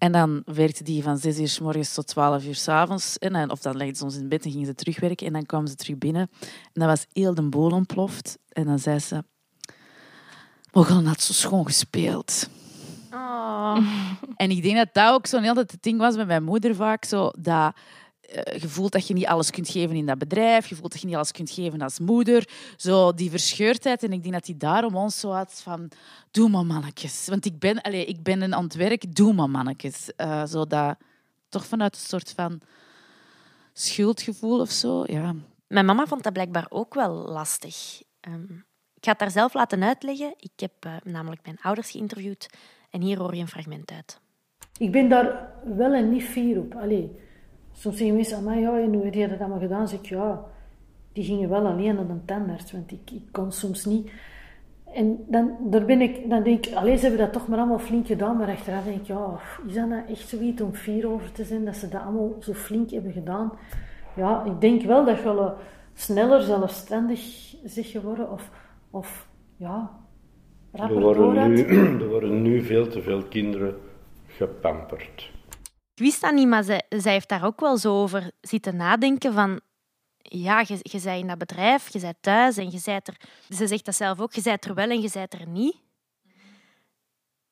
En 0.04 0.12
dan 0.12 0.42
werkte 0.44 0.84
die 0.84 1.02
van 1.02 1.18
6 1.18 1.38
uur 1.38 1.48
s 1.48 1.58
morgens 1.58 1.94
tot 1.94 2.06
12 2.06 2.44
uur 2.44 2.54
s 2.54 2.68
avonds. 2.68 3.18
En 3.18 3.32
dan, 3.32 3.50
of 3.50 3.60
dan 3.60 3.76
legden 3.76 3.96
ze 3.96 4.04
ons 4.04 4.16
in 4.16 4.28
bed 4.28 4.44
en 4.44 4.50
gingen 4.50 4.66
ze 4.66 4.74
terugwerken. 4.74 5.26
En 5.26 5.32
dan 5.32 5.46
kwamen 5.46 5.68
ze 5.68 5.74
terug 5.74 5.98
binnen. 5.98 6.30
En 6.40 6.48
dan 6.72 6.86
was 6.86 7.06
heel 7.12 7.34
de 7.34 7.42
boel 7.42 7.70
ontploft. 7.70 8.38
En 8.48 8.64
dan 8.64 8.78
zei 8.78 8.98
ze... 8.98 9.24
Mogen 10.72 11.06
had 11.06 11.20
zo 11.20 11.32
schoon 11.32 11.66
gespeeld. 11.66 12.48
Oh. 13.12 13.76
En 14.36 14.50
ik 14.50 14.62
denk 14.62 14.76
dat 14.76 14.88
dat 14.92 15.12
ook 15.12 15.26
zo'n 15.26 15.42
heel 15.42 15.56
het 15.56 15.76
ding 15.80 15.98
was 15.98 16.16
met 16.16 16.26
mijn 16.26 16.44
moeder 16.44 16.74
vaak. 16.74 17.04
Zo, 17.04 17.30
dat 17.38 17.74
je 18.60 18.68
voelt 18.68 18.92
dat 18.92 19.06
je 19.06 19.14
niet 19.14 19.26
alles 19.26 19.50
kunt 19.50 19.68
geven 19.68 19.96
in 19.96 20.06
dat 20.06 20.18
bedrijf. 20.18 20.66
Je 20.66 20.74
voelt 20.74 20.92
dat 20.92 21.00
je 21.00 21.06
niet 21.06 21.16
alles 21.16 21.32
kunt 21.32 21.50
geven 21.50 21.80
als 21.80 21.98
moeder. 21.98 22.48
Zo 22.76 23.12
die 23.12 23.30
verscheurdheid. 23.30 24.02
En 24.02 24.12
ik 24.12 24.22
denk 24.22 24.34
dat 24.34 24.44
die 24.44 24.56
daarom 24.56 24.96
ons 24.96 25.20
zo 25.20 25.30
had 25.30 25.60
van... 25.62 25.88
Doe 26.30 26.48
maar, 26.48 26.66
mannetjes. 26.66 27.28
Want 27.28 27.44
ik 27.44 27.58
ben, 27.58 27.80
allez, 27.80 28.04
ik 28.06 28.22
ben 28.22 28.42
een 28.42 28.54
aan 28.54 28.64
het 28.64 28.74
werk. 28.74 29.14
Doe 29.14 29.32
maar, 29.32 29.50
mannetjes. 29.50 30.14
Eh, 30.16 30.44
zo 30.44 30.66
dat, 30.66 30.96
toch 31.48 31.66
vanuit 31.66 31.94
een 31.94 32.00
soort 32.00 32.32
van 32.36 32.60
schuldgevoel 33.72 34.60
of 34.60 34.70
zo. 34.70 35.04
Ja. 35.06 35.34
Mijn 35.66 35.86
mama 35.86 36.06
vond 36.06 36.22
dat 36.22 36.32
blijkbaar 36.32 36.66
ook 36.68 36.94
wel 36.94 37.12
lastig. 37.12 38.02
Ehm, 38.20 38.52
ik 38.94 39.04
ga 39.04 39.10
het 39.10 39.18
daar 39.18 39.30
zelf 39.30 39.54
laten 39.54 39.82
uitleggen. 39.82 40.34
Ik 40.38 40.52
heb 40.56 40.72
eh, 40.80 40.92
namelijk 41.02 41.40
mijn 41.44 41.58
ouders 41.62 41.90
geïnterviewd 41.90 42.46
en 42.90 43.00
hier 43.00 43.18
hoor 43.18 43.34
je 43.34 43.40
een 43.40 43.48
fragment 43.48 43.90
uit. 43.90 44.20
Ik 44.78 44.92
ben 44.92 45.08
daar 45.08 45.52
wel 45.64 45.92
en 45.92 46.10
niet 46.10 46.22
fier 46.22 46.58
op. 46.58 46.74
Allee, 46.74 47.10
soms 47.74 47.96
zeggen 47.96 48.16
mensen 48.16 48.36
aan 48.36 48.44
mij, 48.44 48.60
ja, 48.60 48.78
en 48.78 48.92
hoe 48.94 49.04
heb 49.04 49.14
je 49.14 49.28
dat 49.28 49.38
allemaal 49.40 49.58
gedaan? 49.58 49.88
Zeg 49.88 49.98
ik, 49.98 50.06
ja, 50.06 50.44
die 51.12 51.24
gingen 51.24 51.48
wel 51.48 51.66
alleen 51.66 51.94
naar 51.94 52.06
de 52.06 52.24
tandarts, 52.24 52.72
want 52.72 52.92
ik, 52.92 53.10
ik 53.10 53.22
kon 53.32 53.52
soms 53.52 53.84
niet. 53.84 54.10
En 54.94 55.24
dan, 55.28 55.56
daar 55.60 55.84
ben 55.84 56.00
ik, 56.00 56.30
dan 56.30 56.42
denk 56.42 56.66
ik, 56.66 56.74
allee, 56.74 56.96
ze 56.96 57.02
hebben 57.06 57.20
dat 57.20 57.32
toch 57.32 57.48
maar 57.48 57.58
allemaal 57.58 57.78
flink 57.78 58.06
gedaan, 58.06 58.36
maar 58.36 58.48
achteraf 58.48 58.84
denk 58.84 59.00
ik, 59.00 59.06
ja, 59.06 59.40
is 59.66 59.74
dat 59.74 59.88
nou 59.88 60.02
echt 60.08 60.28
zoiets 60.28 60.62
om 60.62 60.74
fier 60.74 61.08
over 61.08 61.32
te 61.32 61.44
zijn, 61.44 61.64
dat 61.64 61.76
ze 61.76 61.88
dat 61.88 62.02
allemaal 62.02 62.36
zo 62.40 62.52
flink 62.52 62.90
hebben 62.90 63.12
gedaan? 63.12 63.52
Ja, 64.16 64.44
ik 64.44 64.60
denk 64.60 64.82
wel 64.82 65.04
dat 65.04 65.16
je 65.16 65.22
wel 65.22 65.40
eh, 65.40 65.52
sneller 65.94 66.42
zelfstandig 66.42 67.20
zit 67.64 67.86
geworden, 67.86 68.30
of, 68.30 68.50
of 68.90 69.28
ja, 69.56 69.90
Er 70.72 70.78
rapper 70.78 71.00
worden, 71.00 71.22
doorgaat. 71.22 71.48
nu, 71.48 71.64
er 72.02 72.08
worden 72.08 72.42
nu 72.42 72.62
veel 72.62 72.88
te 72.88 73.02
veel 73.02 73.22
kinderen 73.22 73.74
gepamperd. 74.26 75.32
Ik 75.94 76.00
wist 76.00 76.20
dat 76.20 76.32
niet, 76.32 76.48
maar 76.48 76.64
zij, 76.64 76.82
zij 76.88 77.12
heeft 77.12 77.28
daar 77.28 77.44
ook 77.44 77.60
wel 77.60 77.76
zo 77.76 78.02
over 78.02 78.30
zitten 78.40 78.76
nadenken 78.76 79.32
van... 79.32 79.60
Ja, 80.18 80.60
je, 80.66 80.78
je 80.82 81.00
bent 81.02 81.20
in 81.20 81.26
dat 81.26 81.38
bedrijf, 81.38 81.92
je 81.92 82.00
bent 82.00 82.16
thuis 82.20 82.56
en 82.56 82.70
je 82.70 82.80
bent 82.84 83.08
er... 83.08 83.16
Ze 83.48 83.66
zegt 83.66 83.84
dat 83.84 83.94
zelf 83.94 84.20
ook, 84.20 84.32
je 84.32 84.42
bent 84.42 84.64
er 84.64 84.74
wel 84.74 84.90
en 84.90 85.00
je 85.00 85.10
bent 85.12 85.34
er 85.34 85.48
niet. 85.48 85.76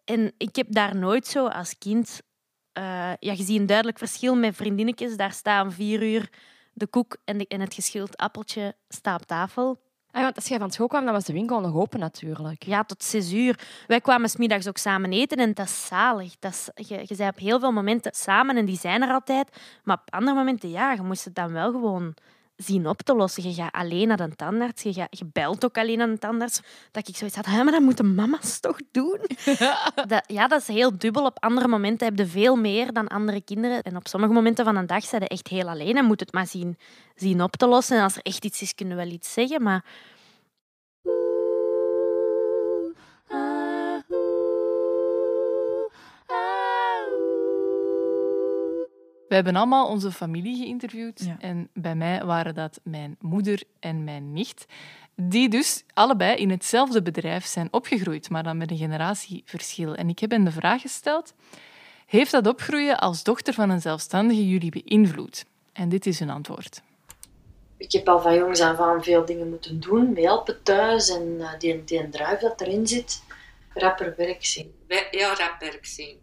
En 0.04 0.32
ik 0.36 0.56
heb 0.56 0.66
daar 0.70 0.96
nooit 0.96 1.26
zo 1.26 1.46
als 1.46 1.78
kind... 1.78 2.20
eh, 2.72 3.12
ja, 3.18 3.32
je 3.32 3.42
ziet 3.42 3.60
een 3.60 3.66
duidelijk 3.66 3.98
verschil 3.98 4.34
met 4.34 4.56
vriendinnetjes. 4.56 5.16
Daar 5.16 5.32
staan 5.32 5.72
vier 5.72 6.02
uur 6.02 6.30
de 6.72 6.86
koek 6.86 7.16
en, 7.24 7.46
en 7.46 7.60
het 7.60 7.74
geschild 7.74 8.16
appeltje 8.16 8.76
staat 8.88 9.20
op 9.20 9.26
tafel. 9.26 9.80
Ah, 10.12 10.22
want 10.22 10.36
als 10.36 10.48
jij 10.48 10.58
van 10.58 10.70
school 10.70 10.86
kwam, 10.86 11.04
dan 11.04 11.12
was 11.12 11.24
de 11.24 11.32
winkel 11.32 11.60
nog 11.60 11.74
open 11.74 11.98
natuurlijk. 11.98 12.62
Ja, 12.62 12.84
tot 12.84 13.02
zes 13.02 13.32
uur. 13.32 13.58
Wij 13.86 14.00
kwamen 14.00 14.28
smiddags 14.30 14.68
ook 14.68 14.76
samen 14.76 15.12
eten 15.12 15.38
en 15.38 15.54
dat 15.54 15.66
is 15.66 15.86
zalig. 15.86 16.34
Dat 16.38 16.70
je, 16.74 17.04
je 17.06 17.16
bent 17.16 17.32
op 17.32 17.38
heel 17.38 17.60
veel 17.60 17.72
momenten 17.72 18.12
samen 18.14 18.56
en 18.56 18.64
die 18.64 18.78
zijn 18.78 19.02
er 19.02 19.12
altijd. 19.12 19.48
Maar 19.84 19.96
op 19.96 20.14
andere 20.14 20.36
momenten, 20.36 20.70
ja, 20.70 20.92
je 20.92 21.02
moest 21.02 21.24
het 21.24 21.34
dan 21.34 21.52
wel 21.52 21.70
gewoon 21.70 22.14
zien 22.56 22.86
op 22.88 23.02
te 23.02 23.14
lossen. 23.14 23.42
Je 23.42 23.54
gaat 23.54 23.72
alleen 23.72 24.08
naar 24.08 24.16
de 24.16 24.36
tandarts. 24.36 24.82
Je, 24.82 24.92
gaat, 24.92 25.18
je 25.18 25.24
belt 25.32 25.64
ook 25.64 25.78
alleen 25.78 25.98
naar 25.98 26.06
de 26.06 26.18
tandarts. 26.18 26.60
Dat 26.90 27.08
ik 27.08 27.16
zoiets 27.16 27.36
had, 27.36 27.46
"Hè, 27.46 27.62
maar 27.62 27.72
dat 27.72 27.82
moeten 27.82 28.14
mama's 28.14 28.60
toch 28.60 28.78
doen? 28.90 29.18
dat, 30.08 30.24
ja, 30.26 30.48
dat 30.48 30.60
is 30.60 30.66
heel 30.66 30.98
dubbel. 30.98 31.24
Op 31.24 31.36
andere 31.40 31.68
momenten 31.68 32.06
heb 32.06 32.18
je 32.18 32.26
veel 32.26 32.56
meer 32.56 32.92
dan 32.92 33.08
andere 33.08 33.40
kinderen. 33.40 33.82
En 33.82 33.96
op 33.96 34.08
sommige 34.08 34.32
momenten 34.32 34.64
van 34.64 34.76
een 34.76 34.86
dag 34.86 35.04
zijn 35.04 35.22
je 35.22 35.28
echt 35.28 35.48
heel 35.48 35.68
alleen 35.68 35.96
en 35.96 36.04
moet 36.04 36.20
het 36.20 36.32
maar 36.32 36.46
zien, 36.46 36.78
zien 37.14 37.42
op 37.42 37.56
te 37.56 37.66
lossen. 37.66 37.96
En 37.96 38.02
als 38.02 38.16
er 38.16 38.22
echt 38.22 38.44
iets 38.44 38.62
is, 38.62 38.74
kunnen 38.74 38.96
we 38.96 39.02
wel 39.04 39.12
iets 39.12 39.32
zeggen. 39.32 39.62
Maar 39.62 39.84
We 49.32 49.38
hebben 49.38 49.56
allemaal 49.56 49.86
onze 49.86 50.12
familie 50.12 50.56
geïnterviewd. 50.56 51.20
Ja. 51.24 51.36
En 51.40 51.68
bij 51.74 51.94
mij 51.94 52.24
waren 52.24 52.54
dat 52.54 52.80
mijn 52.82 53.16
moeder 53.20 53.62
en 53.80 54.04
mijn 54.04 54.32
nicht. 54.32 54.64
Die 55.14 55.48
dus 55.48 55.84
allebei 55.94 56.36
in 56.36 56.50
hetzelfde 56.50 57.02
bedrijf 57.02 57.46
zijn 57.46 57.68
opgegroeid, 57.70 58.30
maar 58.30 58.42
dan 58.42 58.56
met 58.56 58.70
een 58.70 58.76
generatieverschil. 58.76 59.94
En 59.94 60.08
ik 60.08 60.18
heb 60.18 60.30
hen 60.30 60.44
de 60.44 60.50
vraag 60.50 60.80
gesteld: 60.80 61.34
Heeft 62.06 62.30
dat 62.30 62.46
opgroeien 62.46 62.98
als 62.98 63.22
dochter 63.22 63.54
van 63.54 63.70
een 63.70 63.80
zelfstandige 63.80 64.48
jullie 64.48 64.82
beïnvloed? 64.82 65.44
En 65.72 65.88
dit 65.88 66.06
is 66.06 66.18
hun 66.18 66.30
antwoord. 66.30 66.82
Ik 67.76 67.92
heb 67.92 68.08
al 68.08 68.20
van 68.20 68.34
jongs 68.34 68.60
af 68.60 68.78
aan 68.78 69.02
veel 69.02 69.24
dingen 69.24 69.48
moeten 69.48 69.80
doen, 69.80 70.12
mee 70.12 70.24
helpen 70.24 70.62
thuis 70.62 71.08
en 71.08 71.36
eh, 71.40 71.58
die, 71.58 71.84
die 71.84 72.08
drive 72.08 72.38
dat 72.40 72.60
erin 72.60 72.86
zit, 72.86 73.22
rapper 73.74 74.14
werk 74.16 74.44
zien. 74.44 74.74
Ja, 75.10 75.34
rap 75.34 75.56
werk 75.60 75.86
zien. 75.86 76.16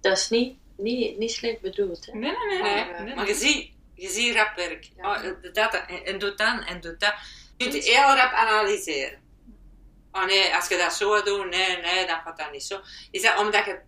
Dat 0.00 0.16
is 0.16 0.30
niet, 0.30 0.56
niet, 0.76 1.18
niet 1.18 1.30
slecht 1.30 1.60
bedoeld. 1.60 2.06
Hè? 2.06 2.12
Nee, 2.12 2.36
nee, 2.48 2.62
nee. 2.62 2.62
Maar, 2.62 3.02
nee, 3.02 3.10
eh, 3.10 3.16
Maar 3.16 3.26
je 3.26 3.34
ziet, 3.34 3.70
je 3.94 4.08
ziet 4.08 4.34
rap 4.34 4.56
werk. 4.56 4.88
Ja. 4.96 5.10
Oh, 5.10 5.52
dat, 5.52 5.74
en, 5.74 6.04
en 6.04 6.18
doe 6.18 6.34
dat 6.34 6.64
en 6.66 6.80
doe 6.80 6.96
dat. 6.96 7.14
Je 7.56 7.64
moet 7.64 7.84
heel 7.84 8.14
rap 8.14 8.32
analyseren. 8.32 9.20
Oh 10.12 10.24
nee, 10.24 10.54
als 10.54 10.68
je 10.68 10.76
dat 10.76 10.94
zo 10.94 11.22
doet, 11.22 11.48
nee, 11.50 11.76
nee, 11.76 12.06
dan 12.06 12.20
gaat 12.20 12.38
dat 12.38 12.52
niet 12.52 12.62
zo. 12.62 12.80
Is 13.10 13.22
dat 13.22 13.38
omdat 13.38 13.64
je 13.64 13.80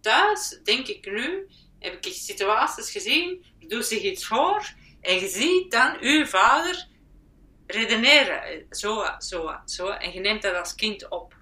thuis, 0.00 0.60
denk 0.62 0.86
ik 0.86 1.06
nu, 1.10 1.48
heb 1.78 2.06
ik 2.06 2.12
situaties 2.12 2.90
gezien, 2.90 3.44
er 3.60 3.68
doet 3.68 3.84
zich 3.84 4.02
iets 4.02 4.26
voor 4.26 4.68
en 5.00 5.14
je 5.14 5.28
ziet 5.28 5.70
dan 5.70 5.96
uw 6.00 6.26
vader 6.26 6.88
redeneren. 7.66 8.66
Zo, 8.70 9.04
zo, 9.18 9.56
zo. 9.64 9.88
En 9.88 10.12
je 10.12 10.20
neemt 10.20 10.42
dat 10.42 10.54
als 10.54 10.74
kind 10.74 11.08
op. 11.08 11.34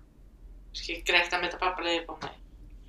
Dus 0.71 0.87
je 0.87 1.03
krijgt 1.03 1.31
dat 1.31 1.41
met 1.41 1.51
de 1.51 1.57
paplepel 1.57 2.19
mee. 2.21 2.44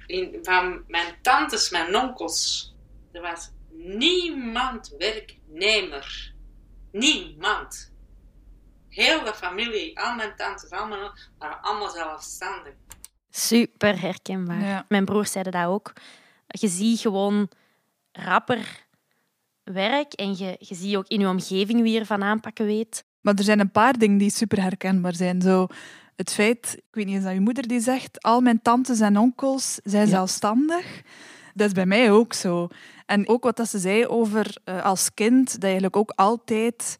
In, 0.05 0.39
van 0.41 0.83
mijn 0.87 1.15
tantes, 1.21 1.69
mijn 1.69 1.95
onkels, 1.95 2.73
er 3.11 3.21
was 3.21 3.51
niemand 3.69 4.95
werknemer. 4.97 6.33
Niemand. 6.91 7.93
Heel 8.89 9.23
de 9.23 9.33
familie, 9.33 9.99
al 9.99 10.15
mijn 10.15 10.35
tantes, 10.35 10.69
allemaal, 10.69 11.11
waren 11.37 11.61
allemaal 11.61 11.89
zelfstandig. 11.89 12.73
Super 13.29 14.01
herkenbaar. 14.01 14.61
Ja. 14.61 14.85
Mijn 14.89 15.05
broers 15.05 15.31
zeiden 15.31 15.53
dat 15.53 15.65
ook. 15.65 15.93
Je 16.47 16.67
ziet 16.67 16.99
gewoon 16.99 17.49
rapper 18.11 18.85
werk 19.63 20.13
en 20.13 20.37
je, 20.37 20.55
je 20.59 20.75
ziet 20.75 20.95
ook 20.95 21.07
in 21.07 21.19
je 21.19 21.27
omgeving 21.27 21.81
wie 21.81 21.99
er 21.99 22.05
van 22.05 22.23
aanpakken 22.23 22.65
weet. 22.65 23.05
Maar 23.21 23.33
er 23.33 23.43
zijn 23.43 23.59
een 23.59 23.71
paar 23.71 23.97
dingen 23.97 24.17
die 24.17 24.31
super 24.31 24.61
herkenbaar 24.61 25.15
zijn. 25.15 25.41
Zo 25.41 25.67
het 26.15 26.33
feit, 26.33 26.73
ik 26.77 26.83
weet 26.95 27.05
niet 27.05 27.15
eens 27.15 27.23
dat 27.23 27.33
je 27.33 27.39
moeder 27.39 27.67
die 27.67 27.79
zegt, 27.79 28.21
al 28.21 28.41
mijn 28.41 28.61
tantes 28.61 28.99
en 28.99 29.17
onkels 29.17 29.79
zijn 29.83 30.07
zelfstandig. 30.07 31.01
Dat 31.53 31.67
is 31.67 31.73
bij 31.73 31.85
mij 31.85 32.11
ook 32.11 32.33
zo. 32.33 32.67
En 33.05 33.27
ook 33.27 33.43
wat 33.43 33.57
dat 33.57 33.69
ze 33.69 33.79
zei 33.79 34.07
over 34.07 34.57
eh, 34.63 34.83
als 34.83 35.13
kind, 35.13 35.45
dat 35.51 35.55
je 35.61 35.65
eigenlijk 35.65 35.95
ook 35.95 36.11
altijd 36.15 36.97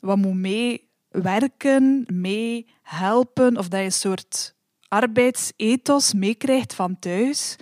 wat 0.00 0.16
moet 0.16 0.34
meewerken, 0.34 2.04
meehelpen, 2.12 3.56
of 3.56 3.68
dat 3.68 3.78
je 3.78 3.84
een 3.84 3.92
soort 3.92 4.54
arbeidsethos 4.88 6.12
meekrijgt 6.14 6.74
van 6.74 6.98
thuis. 6.98 7.56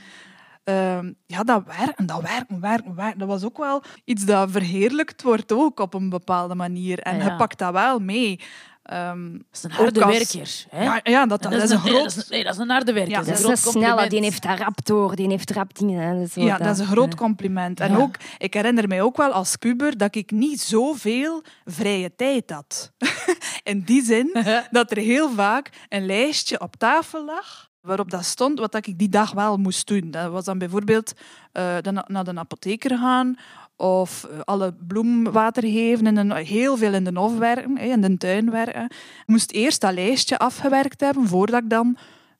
Ehm, 0.65 1.13
ja, 1.27 1.43
dat 1.43 1.63
werken, 1.77 2.07
dat 2.07 2.23
werken, 2.23 2.61
werken, 2.61 2.95
werken. 2.95 3.19
Dat 3.19 3.29
was 3.29 3.45
ook 3.45 3.59
wel 3.59 3.83
iets 4.05 4.25
dat 4.25 4.51
verheerlijkt 4.51 5.23
wordt 5.23 5.53
ook 5.53 5.81
op 5.81 5.95
een 5.95 6.09
bepaalde 6.09 6.55
manier. 6.55 6.99
En 6.99 7.17
Ja. 7.17 7.25
je 7.25 7.37
pakt 7.37 7.59
dat 7.59 7.73
wel 7.73 7.99
mee. 7.99 8.41
Ehm, 8.89 9.33
Dat 9.33 9.41
is 9.53 9.63
een 9.63 9.71
harde 9.71 10.05
als- 10.05 10.17
werker. 10.33 10.65
Hè? 10.69 10.85
Ja, 10.85 11.01
ja 11.03 11.27
dat, 11.27 11.43
dat, 11.43 11.53
is 11.53 11.71
een 11.71 11.81
nee, 11.85 11.93
groot... 11.93 12.05
dat 12.05 12.17
is, 12.17 12.29
nee, 12.29 12.45
dat 12.45 12.53
is 12.55 12.59
een 12.61 12.71
harde 12.71 12.93
werker. 12.93 13.11
Ja, 13.13 13.19
dat 13.19 13.27
Dat 13.27 13.39
is 13.39 13.65
een 13.65 13.71
snelle, 13.73 14.09
die 14.09 14.21
heeft 14.23 14.43
daar 14.43 14.59
rap 14.59 14.85
door, 14.85 15.17
die 15.17 15.29
heeft 15.29 15.51
rap 15.51 15.79
dingen. 15.79 16.03
hè, 16.19 16.27
Zo, 16.27 16.41
Ja, 16.41 16.59
dat 16.59 16.75
is 16.75 16.79
een 16.79 16.87
groot 16.87 17.15
compliment. 17.15 17.81
En 17.81 17.91
Ja. 17.91 17.97
ook, 17.99 18.15
ik 18.39 18.55
herinner 18.55 18.89
mij 18.89 19.03
ook 19.03 19.17
wel 19.17 19.31
als 19.33 19.57
puber 19.57 19.97
dat 19.99 20.15
ik 20.15 20.31
niet 20.31 20.61
zoveel 20.61 21.43
vrije 21.65 22.15
tijd 22.17 22.51
had. 22.51 22.93
In 23.63 23.81
die 23.83 24.05
zin 24.05 24.37
dat 24.71 24.91
er 24.91 24.97
heel 24.97 25.31
vaak 25.31 25.71
een 25.89 26.07
lijstje 26.07 26.61
op 26.61 26.77
tafel 26.77 27.25
lag 27.25 27.69
waarop 27.81 28.11
dat 28.11 28.25
stond 28.25 28.59
wat 28.59 28.73
dat 28.73 28.87
ik 28.87 28.99
die 28.99 29.09
dag 29.09 29.33
wel 29.33 29.57
moest 29.57 29.87
doen. 29.87 30.11
Dat 30.11 30.31
was 30.31 30.45
dan 30.45 30.59
bijvoorbeeld 30.59 31.13
eh, 31.53 31.77
naar 32.07 32.25
de 32.25 32.35
apotheker 32.35 32.99
gaan 32.99 33.37
of 33.81 34.25
eh, 34.25 34.39
alle 34.45 34.75
bloemwater 34.87 35.63
geven 35.63 36.07
en 36.07 36.17
een- 36.17 36.33
heel 36.33 36.77
veel 36.77 36.95
in 36.95 37.05
de 37.05 37.19
hof 37.19 37.39
werken, 37.39 37.77
in 37.79 38.01
de 38.01 38.17
tuin 38.17 38.51
werken. 38.51 38.85
Ik 38.85 39.23
moest 39.27 39.51
eerst 39.53 39.81
dat 39.81 39.93
lijstje 39.95 40.39
afgewerkt 40.39 41.01
hebben 41.01 41.27
voordat 41.29 41.63
ik 41.63 41.71
dan 41.71 41.97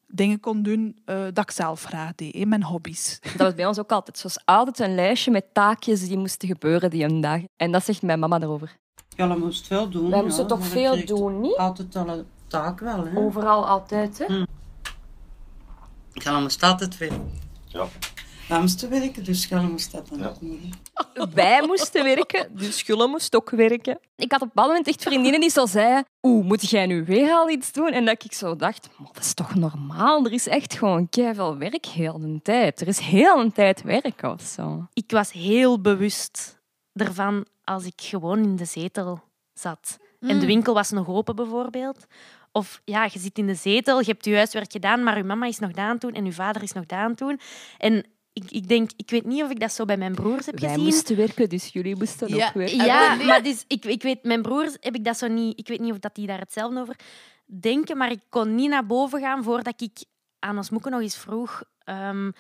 dingen 0.07 0.41
kon 0.41 0.63
doen 0.63 0.99
eh, 1.05 1.17
dat 1.33 1.39
ik 1.45 1.51
zelf 1.51 1.85
graag 1.85 2.15
deed, 2.15 2.35
hè, 2.35 2.45
mijn 2.45 2.63
hobby's. 2.63 3.19
Dat 3.23 3.37
was 3.37 3.55
bij 3.55 3.67
ons 3.67 3.79
ook 3.79 3.93
altijd. 3.93 4.23
Het 4.23 4.35
was 4.35 4.43
altijd 4.45 4.79
een 4.79 4.95
lijstje 4.95 5.31
met 5.31 5.45
taakjes 5.53 6.09
die 6.09 6.19
moesten 6.19 6.49
gebeuren 6.49 6.91
die 6.91 7.05
een 7.05 7.21
dag. 7.21 7.41
En 7.57 7.73
dat 7.73 7.85
zegt 7.85 8.03
mijn 8.03 8.19
mama 8.19 8.41
erover. 8.41 8.77
Ja, 9.17 9.27
dat 9.27 9.39
moest 9.39 9.67
veel 9.67 9.89
doen. 9.89 10.09
Wij 10.11 10.19
ja. 10.19 10.25
moesten 10.25 10.47
toch 10.47 10.67
veel 10.67 11.05
doen, 11.07 11.41
niet? 11.41 11.57
Altijd 11.57 11.97
al 11.97 12.09
een 12.09 12.25
taak 12.47 12.81
wel, 12.81 13.07
hè. 13.07 13.17
Overal 13.19 13.67
altijd, 13.69 14.19
hè? 14.27 14.45
Jelle 16.13 16.41
moest 16.41 16.63
altijd 16.63 16.99
werken. 16.99 17.31
Ja. 17.67 17.87
Wij 18.49 18.61
moesten 18.61 18.91
werken, 18.91 19.25
dus 19.25 19.47
Jelle 19.47 19.69
moest 19.69 19.93
dat 19.93 20.09
dan 20.09 20.27
ook 20.27 20.41
niet. 20.41 20.61
hè. 20.63 20.69
Wij 21.35 21.67
moesten 21.67 22.05
werken, 22.05 22.57
dus 22.57 22.83
Gulle 22.83 23.07
moest 23.07 23.35
ook 23.37 23.51
werken. 23.51 23.99
Ik 24.17 24.33
had 24.33 24.41
op 24.41 24.47
een 24.47 24.53
bepaald 24.55 24.69
moment 24.69 24.87
echt 24.87 25.03
vriendinnen 25.03 25.41
die 25.41 25.51
zo 25.51 25.67
zeiden 25.67 26.05
oeh, 26.23 26.45
moet 26.47 26.71
jij 26.71 26.87
nu 26.87 27.05
weer 27.05 27.31
al 27.31 27.51
iets 27.51 27.73
doen? 27.73 27.89
En 27.93 28.05
dat 28.05 28.25
ik 28.25 28.33
zo 28.33 28.57
dacht, 28.57 28.89
"Maar 28.97 29.09
dat 29.13 29.23
is 29.25 29.35
toch 29.35 29.55
normaal? 29.55 30.25
Er 30.25 30.33
is 30.33 30.47
echt 30.47 30.75
gewoon 30.75 31.07
veel 31.11 31.57
werk 31.59 31.87
heel 31.87 32.19
de 32.19 32.41
tijd. 32.43 32.81
Er 32.81 32.89
is 32.89 32.99
heel 32.99 33.39
een 33.41 33.53
tijd 33.53 33.83
werk 33.83 34.23
of 34.23 34.43
zo. 34.43 34.87
Ik 34.93 35.11
was 35.11 35.33
heel 35.33 35.81
bewust 35.81 36.59
ervan 36.95 37.47
als 37.65 37.85
ik 37.85 37.93
gewoon 37.97 38.39
in 38.43 38.57
de 38.57 38.65
zetel 38.65 39.21
zat. 39.53 39.99
En 40.21 40.35
Mm. 40.35 40.41
de 40.41 40.47
winkel 40.47 40.75
was 40.75 40.91
nog 40.91 41.09
open 41.09 41.37
bijvoorbeeld. 41.37 42.07
Of 42.53 42.81
ja, 42.85 43.05
je 43.13 43.19
zit 43.19 43.39
in 43.39 43.47
de 43.47 43.55
zetel, 43.55 43.99
je 44.01 44.07
hebt 44.07 44.25
je 44.25 44.35
huiswerk 44.35 44.73
gedaan, 44.73 45.03
maar 45.03 45.17
je 45.17 45.25
mama 45.25 45.47
is 45.47 45.59
nog 45.59 45.75
aan 45.77 45.91
het 45.91 46.01
doen 46.01 46.13
en 46.15 46.25
je 46.25 46.33
vader 46.33 46.63
is 46.63 46.73
nog 46.73 46.85
aan 46.87 47.11
het 47.11 47.19
doen. 47.19 47.41
En 47.79 48.05
ik, 48.43 48.51
ik 48.51 48.69
denk, 48.69 48.91
ik 48.97 49.11
weet 49.11 49.25
niet 49.25 49.43
of 49.43 49.51
ik 49.51 49.61
dat 49.61 49.73
zo 49.73 49.85
bij 49.85 49.97
mijn 49.97 50.15
broers 50.15 50.47
heb 50.47 50.59
Wij 50.59 50.69
gezien. 50.69 50.85
moesten 50.85 51.17
werken, 51.17 51.49
dus 51.49 51.67
jullie 51.69 51.97
moesten 51.97 52.29
Ja. 52.37 52.47
ook 52.47 52.55
werken. 52.55 52.77
Ja, 52.85 53.15
maar 53.15 53.43
dus, 53.43 53.65
ik, 53.67 53.85
ik 53.85 54.03
weet, 54.03 54.23
mijn 54.23 54.43
broers 54.43 54.77
heb 54.81 54.95
ik 54.95 55.05
dat 55.05 55.19
zo 55.19 55.29
niet. 55.29 55.59
Ik 55.59 55.69
weet 55.69 55.81
niet 55.81 55.93
of 55.93 55.99
dat 55.99 56.15
die 56.15 56.27
daar 56.27 56.39
hetzelfde 56.39 56.81
over 56.81 56.97
denken, 57.61 57.97
maar 57.97 58.11
ik 58.11 58.21
kon 58.29 58.55
niet 58.55 58.71
naar 58.71 58.87
boven 58.87 59.21
gaan 59.21 59.43
voordat 59.45 59.81
ik 59.83 60.05
aan 60.39 60.57
ons 60.57 60.71
moeke 60.71 60.91
nog 60.91 61.01
eens 61.01 61.17
vroeg: 61.17 61.63
ehm, 61.85 62.31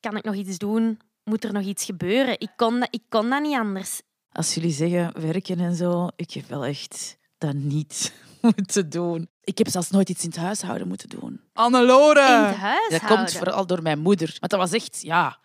kan 0.00 0.16
ik 0.16 0.24
nog 0.24 0.34
iets 0.34 0.58
doen? 0.58 0.98
Moet 1.24 1.44
er 1.44 1.52
nog 1.52 1.62
iets 1.64 1.84
gebeuren? 1.84 2.40
Ik 2.40 2.50
kon 2.56 2.78
dat, 2.80 2.88
ik 2.90 3.02
kon 3.08 3.30
dat 3.30 3.42
niet 3.42 3.56
anders. 3.58 4.02
Als 4.32 4.54
jullie 4.54 4.70
zeggen 4.72 5.20
werken 5.20 5.58
en 5.60 5.74
zo, 5.74 6.08
ik 6.16 6.30
heb 6.30 6.48
wel 6.48 6.64
echt 6.64 7.18
dat 7.38 7.54
niet 7.54 8.12
moeten 8.56 8.90
doen. 8.90 9.28
Ik 9.40 9.58
heb 9.58 9.68
zelfs 9.68 9.90
nooit 9.90 10.08
iets 10.08 10.22
in 10.24 10.28
het 10.30 10.38
huishouden 10.38 10.88
moeten 10.88 11.08
doen. 11.08 11.30
In 11.30 11.40
Annelore! 11.52 12.20
het 12.20 12.56
huishouden. 12.56 13.08
Dat 13.08 13.16
komt 13.16 13.32
vooral 13.32 13.66
door 13.66 13.82
mijn 13.82 13.98
moeder. 13.98 14.36
Want 14.40 14.50
dat 14.50 14.60
was 14.60 14.72
echt, 14.72 15.02
ja, 15.02 15.38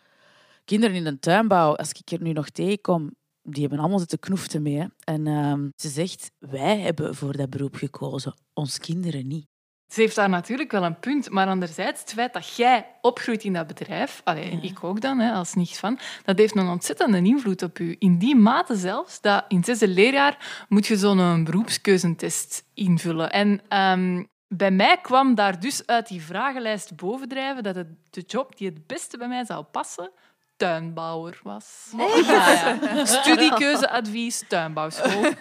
kinderen 0.65 0.95
in 0.95 1.05
een 1.05 1.19
tuinbouw, 1.19 1.75
als 1.75 1.91
ik 1.91 2.11
er 2.11 2.21
nu 2.21 2.31
nog 2.31 2.49
tegenkom, 2.49 3.15
die 3.41 3.61
hebben 3.61 3.79
allemaal 3.79 3.99
zitten 3.99 4.19
knoeften 4.19 4.61
mee. 4.61 4.77
hè. 4.77 4.85
En 5.03 5.27
ehm, 5.27 5.69
ze 5.75 5.89
zegt, 5.89 6.31
wij 6.39 6.79
hebben 6.79 7.15
voor 7.15 7.37
dat 7.37 7.49
beroep 7.49 7.75
gekozen, 7.75 8.33
ons 8.53 8.77
kinderen 8.79 9.27
niet. 9.27 9.47
Ze 9.87 10.01
heeft 10.01 10.15
daar 10.15 10.29
natuurlijk 10.29 10.71
wel 10.71 10.83
een 10.83 10.99
punt, 10.99 11.29
maar 11.29 11.47
anderzijds 11.47 12.01
het 12.01 12.13
feit 12.13 12.33
dat 12.33 12.55
jij 12.55 12.85
opgroeit 13.01 13.43
in 13.43 13.53
dat 13.53 13.67
bedrijf, 13.67 14.21
allee, 14.23 14.59
ik 14.61 14.83
ook 14.83 15.01
dan, 15.01 15.19
hè, 15.19 15.31
als 15.31 15.53
nicht 15.53 15.77
van, 15.77 15.99
dat 16.23 16.37
heeft 16.37 16.55
een 16.55 16.67
ontzettende 16.67 17.17
invloed 17.17 17.61
op 17.61 17.79
u. 17.79 17.95
In 17.99 18.17
die 18.17 18.35
mate 18.35 18.75
zelfs, 18.75 19.21
dat 19.21 19.45
in 19.47 19.57
het 19.57 19.65
zesde 19.65 19.87
leerjaar 19.87 20.65
moet 20.69 20.87
je 20.87 20.97
zo'n 20.97 21.43
beroepskeuzentest 21.43 22.63
invullen. 22.73 23.31
En 23.31 23.61
ehm, 23.67 24.23
bij 24.47 24.71
mij 24.71 24.97
kwam 25.01 25.35
daar 25.35 25.59
dus 25.59 25.85
uit 25.85 26.07
die 26.07 26.21
vragenlijst 26.21 26.95
bovendrijven 26.95 27.63
dat 27.63 27.75
het 27.75 27.87
de 28.09 28.23
job 28.27 28.57
die 28.57 28.67
het 28.67 28.87
beste 28.87 29.17
bij 29.17 29.27
mij 29.27 29.45
zou 29.45 29.63
passen, 29.63 30.11
tuinbouwer 30.57 31.39
was. 31.43 31.91
Ah, 31.97 32.25
ja. 32.27 33.05
Studiekeuzeadvies, 33.05 34.43
tuinbouwschool. 34.47 35.23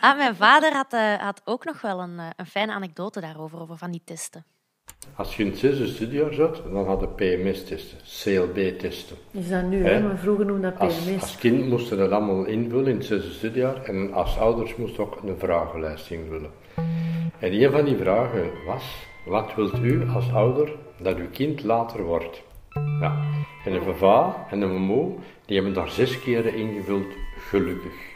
Ah, 0.00 0.16
mijn 0.16 0.36
vader 0.36 0.72
had, 0.72 0.92
eh, 0.92 1.14
had 1.14 1.42
ook 1.44 1.64
nog 1.64 1.80
wel 1.80 2.00
een, 2.00 2.18
eh, 2.18 2.26
een 2.36 2.46
fijne 2.46 2.72
anekdote 2.72 3.20
daarover, 3.20 3.60
over 3.60 3.76
van 3.76 3.90
die 3.90 4.02
testen. 4.04 4.44
Als 5.16 5.36
je 5.36 5.44
in 5.44 5.50
het 5.50 5.58
zesde 5.58 5.86
studiejaar 5.86 6.32
zat, 6.32 6.62
dan 6.72 6.86
hadden 6.86 7.14
PMS-testen, 7.14 7.98
CLB-testen. 8.22 9.16
Is 9.30 9.48
dat 9.48 9.62
nu, 9.62 9.84
Hè? 9.84 10.00
Maar 10.00 10.18
vroeger 10.18 10.46
noemde 10.46 10.70
dat 10.70 10.78
Als, 10.80 10.94
PMS. 10.98 11.20
als 11.20 11.36
kind 11.36 11.68
moesten 11.68 11.98
dat 11.98 12.10
allemaal 12.10 12.44
invullen 12.44 12.86
in 12.86 12.96
het 12.96 13.04
zesde 13.06 13.30
studiejaar 13.32 13.82
en 13.84 14.12
als 14.12 14.38
ouders 14.38 14.76
moesten 14.76 15.02
ook 15.04 15.22
een 15.22 15.38
vragenlijst 15.38 16.10
invullen. 16.10 16.50
En 17.38 17.52
een 17.52 17.70
van 17.70 17.84
die 17.84 17.96
vragen 17.96 18.50
was, 18.66 18.84
wat 19.26 19.54
wilt 19.54 19.78
u 19.78 20.08
als 20.08 20.32
ouder 20.32 20.72
dat 20.98 21.16
uw 21.16 21.30
kind 21.30 21.62
later 21.62 22.02
wordt? 22.02 22.42
Ja. 22.74 23.20
En 23.64 23.72
een 23.72 23.84
papa 23.84 24.46
en 24.50 24.60
een 24.60 24.82
moe, 24.82 25.18
die 25.46 25.56
hebben 25.56 25.74
daar 25.74 25.90
zes 25.90 26.20
keren 26.20 26.54
ingevuld, 26.54 27.06
gelukkig. 27.36 28.10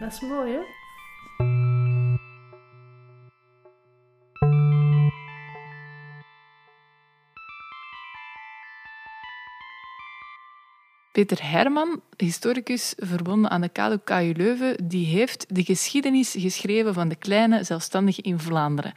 Dat 0.00 0.12
is 0.12 0.20
mooi, 0.20 0.52
hè? 0.52 0.60
Peter 11.18 11.50
Herman, 11.50 12.00
historicus 12.16 12.94
verbonden 12.96 13.50
aan 13.50 13.60
de 13.60 13.68
KU 13.68 13.98
KU 14.04 14.32
Leuven, 14.36 14.88
die 14.88 15.06
heeft 15.06 15.54
de 15.54 15.64
geschiedenis 15.64 16.34
geschreven 16.38 16.94
van 16.94 17.08
de 17.08 17.14
kleine 17.14 17.64
zelfstandigen 17.64 18.22
in 18.22 18.38
Vlaanderen. 18.38 18.92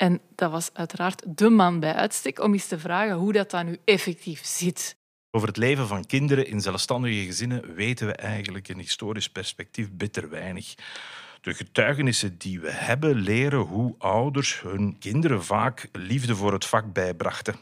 En 0.00 0.20
dat 0.34 0.50
was 0.50 0.70
uiteraard 0.72 1.36
de 1.36 1.50
man 1.50 1.80
bij 1.80 1.94
uitstek 1.94 2.42
om 2.42 2.52
eens 2.52 2.66
te 2.66 2.78
vragen 2.78 3.14
hoe 3.14 3.32
dat 3.32 3.50
dan 3.50 3.66
nu 3.66 3.78
effectief 3.84 4.44
zit. 4.44 4.96
Over 5.30 5.48
het 5.48 5.56
leven 5.56 5.86
van 5.86 6.06
kinderen 6.06 6.46
in 6.46 6.60
zelfstandige 6.60 7.24
gezinnen 7.24 7.74
weten 7.74 8.06
we 8.06 8.12
eigenlijk 8.12 8.68
in 8.68 8.78
historisch 8.78 9.30
perspectief 9.30 9.90
bitter 9.92 10.30
weinig. 10.30 10.74
De 11.40 11.54
getuigenissen 11.54 12.38
die 12.38 12.60
we 12.60 12.70
hebben 12.70 13.14
leren 13.14 13.58
hoe 13.58 13.94
ouders 13.98 14.60
hun 14.60 14.98
kinderen 14.98 15.44
vaak 15.44 15.88
liefde 15.92 16.36
voor 16.36 16.52
het 16.52 16.66
vak 16.66 16.92
bijbrachten. 16.92 17.56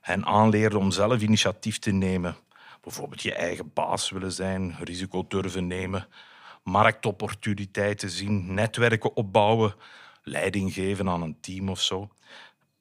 Hen 0.00 0.26
aanleerden 0.26 0.78
om 0.78 0.90
zelf 0.90 1.22
initiatief 1.22 1.78
te 1.78 1.90
nemen. 1.90 2.36
Bijvoorbeeld 2.80 3.22
je 3.22 3.34
eigen 3.34 3.70
baas 3.74 4.10
willen 4.10 4.32
zijn, 4.32 4.76
risico 4.80 5.24
durven 5.28 5.66
nemen. 5.66 6.06
marktopportuniteiten 6.62 8.10
zien, 8.10 8.54
netwerken 8.54 9.16
opbouwen, 9.16 9.74
leiding 10.24 10.72
geven 10.72 11.08
aan 11.08 11.22
een 11.22 11.40
team 11.40 11.68
of 11.68 11.80
zo. 11.80 12.08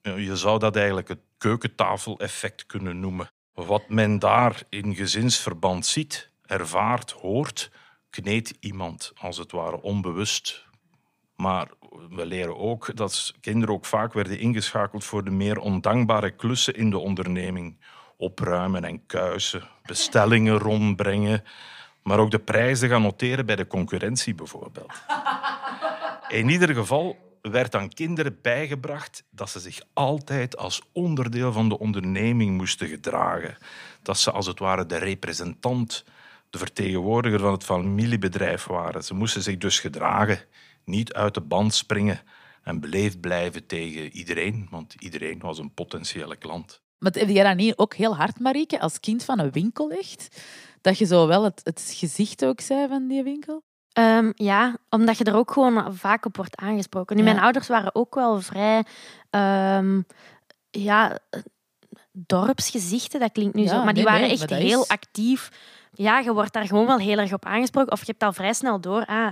Je 0.02 0.36
zou 0.36 0.60
dat 0.60 0.76
eigenlijk 0.76 1.08
het 1.08 1.20
keukentafeleffect 1.38 2.66
kunnen 2.66 3.00
noemen. 3.00 3.32
Wat 3.54 3.90
men 3.90 4.20
daar 4.20 4.64
in 4.70 4.96
gezinsverband 4.96 5.86
ziet, 5.86 6.30
ervaart, 6.46 7.12
hoort, 7.12 7.72
kneedt 8.10 8.54
iemand 8.60 9.12
als 9.16 9.38
het 9.38 9.52
ware 9.52 9.82
onbewust. 9.82 10.66
Maar 11.36 11.68
we 12.10 12.26
leren 12.26 12.58
ook 12.58 12.96
dat 12.96 13.34
kinderen 13.42 13.76
ook 13.76 13.86
vaak 13.86 14.14
werden 14.14 14.40
ingeschakeld 14.40 15.04
voor 15.04 15.24
de 15.24 15.32
meer 15.32 15.60
ondankbare 15.60 16.32
klussen 16.32 16.76
in 16.76 16.90
de 16.90 16.98
onderneming. 16.98 17.78
Opruimen 18.18 18.84
en 18.84 19.06
kuisen, 19.06 19.70
bestellingen 19.86 20.58
rondbrengen, 20.58 21.44
maar 22.04 22.20
ook 22.20 22.32
de 22.32 22.40
prijzen 22.40 22.90
gaan 22.90 23.02
noteren 23.02 23.46
bij 23.46 23.56
de 23.56 23.68
concurrentie 23.68 24.36
bijvoorbeeld. 24.36 24.94
In 26.30 26.50
ieder 26.50 26.74
geval 26.76 27.18
werd 27.52 27.76
aan 27.76 27.90
kinderen 27.90 28.38
bijgebracht 28.42 29.24
dat 29.30 29.50
ze 29.50 29.60
zich 29.60 29.82
altijd 29.94 30.58
als 30.58 30.82
onderdeel 30.92 31.52
van 31.52 31.70
de 31.70 31.80
onderneming 31.80 32.58
moesten 32.58 32.88
gedragen. 32.88 33.58
Dat 34.02 34.18
ze 34.18 34.32
als 34.32 34.46
het 34.46 34.60
ware 34.60 34.86
de 34.86 34.98
representant, 34.98 36.04
de 36.50 36.58
vertegenwoordiger 36.58 37.40
van 37.40 37.52
het 37.52 37.64
familiebedrijf 37.64 38.66
waren. 38.66 39.04
Ze 39.04 39.14
moesten 39.14 39.42
zich 39.42 39.58
dus 39.58 39.80
gedragen, 39.80 40.40
niet 40.84 41.14
uit 41.14 41.34
de 41.34 41.42
band 41.42 41.74
springen 41.74 42.22
en 42.64 42.80
beleefd 42.80 43.20
blijven 43.20 43.66
tegen 43.66 44.12
iedereen, 44.12 44.68
want 44.70 44.96
iedereen 45.00 45.40
was 45.40 45.58
een 45.58 45.74
potentiële 45.74 46.36
klant. 46.36 46.82
Maar 46.98 47.12
heb 47.12 47.30
jij 47.30 47.44
dat 47.44 47.56
niet 47.56 47.78
ook 47.78 47.94
heel 47.94 48.16
hard, 48.16 48.40
Marieke, 48.40 48.80
als 48.80 49.00
kind 49.00 49.24
van 49.24 49.40
een 49.40 49.52
winkel 49.52 49.92
echt? 49.92 50.44
Dat 50.82 50.98
je 50.98 51.06
zo 51.06 51.28
wel 51.28 51.44
het, 51.44 51.62
het 51.64 51.94
gezicht 51.96 52.46
ook 52.46 52.62
zei 52.62 52.88
van 52.88 53.08
die 53.08 53.24
winkel? 53.24 53.64
Ehm, 53.94 54.32
ja, 54.36 54.78
omdat 54.90 55.18
je 55.18 55.24
er 55.24 55.36
ook 55.36 55.52
gewoon 55.52 55.96
vaak 55.96 56.26
op 56.26 56.36
wordt 56.38 56.56
aangesproken. 56.56 57.16
Nu, 57.16 57.24
Ja. 57.24 57.30
Mijn 57.32 57.44
ouders 57.44 57.68
waren 57.68 57.96
ook 57.96 58.16
wel 58.16 58.42
vrij... 58.42 58.84
ehm, 59.30 60.02
ja, 60.70 61.20
dorpsgezichten, 62.12 63.20
dat 63.20 63.32
klinkt 63.32 63.56
nu 63.56 63.62
Ja, 63.64 63.68
zo. 63.70 63.76
Maar 63.76 63.86
nee, 63.86 63.94
die 63.94 64.04
waren 64.04 64.22
nee, 64.22 64.32
echt 64.32 64.50
heel 64.50 64.82
is- 64.82 64.88
actief. 64.88 65.50
Ja, 65.94 66.20
je 66.20 66.34
wordt 66.34 66.54
daar 66.54 66.68
gewoon 66.68 66.86
wel 66.86 66.98
heel 66.98 67.18
erg 67.18 67.34
op 67.34 67.46
aangesproken. 67.46 67.92
Of 67.92 68.00
je 68.00 68.06
hebt 68.12 68.24
al 68.24 68.34
vrij 68.34 68.54
snel 68.54 68.82
door... 68.82 69.06
Ah, 69.06 69.32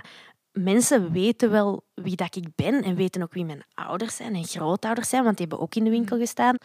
mensen 0.52 1.12
weten 1.12 1.52
wel 1.52 1.84
wie 1.94 2.16
dat 2.16 2.36
ik 2.36 2.56
ben 2.56 2.84
en 2.84 2.96
weten 2.96 3.22
ook 3.22 3.34
wie 3.34 3.46
mijn 3.46 3.64
ouders 3.74 4.16
zijn 4.16 4.36
en 4.36 4.46
grootouders 4.46 5.10
zijn, 5.10 5.24
want 5.24 5.38
die 5.38 5.46
hebben 5.48 5.66
ook 5.66 5.76
in 5.76 5.84
de 5.84 5.90
winkel 5.90 6.18
gestaan. 6.18 6.58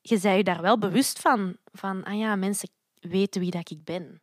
Je 0.00 0.18
zei 0.18 0.36
je 0.36 0.44
daar 0.44 0.60
wel 0.62 0.78
bewust 0.78 1.18
van, 1.20 1.56
van 1.72 2.04
ah 2.04 2.18
ja, 2.18 2.36
mensen 2.36 2.68
weten 3.00 3.40
wie 3.40 3.50
dat 3.50 3.70
ik 3.70 3.84
ben. 3.84 4.21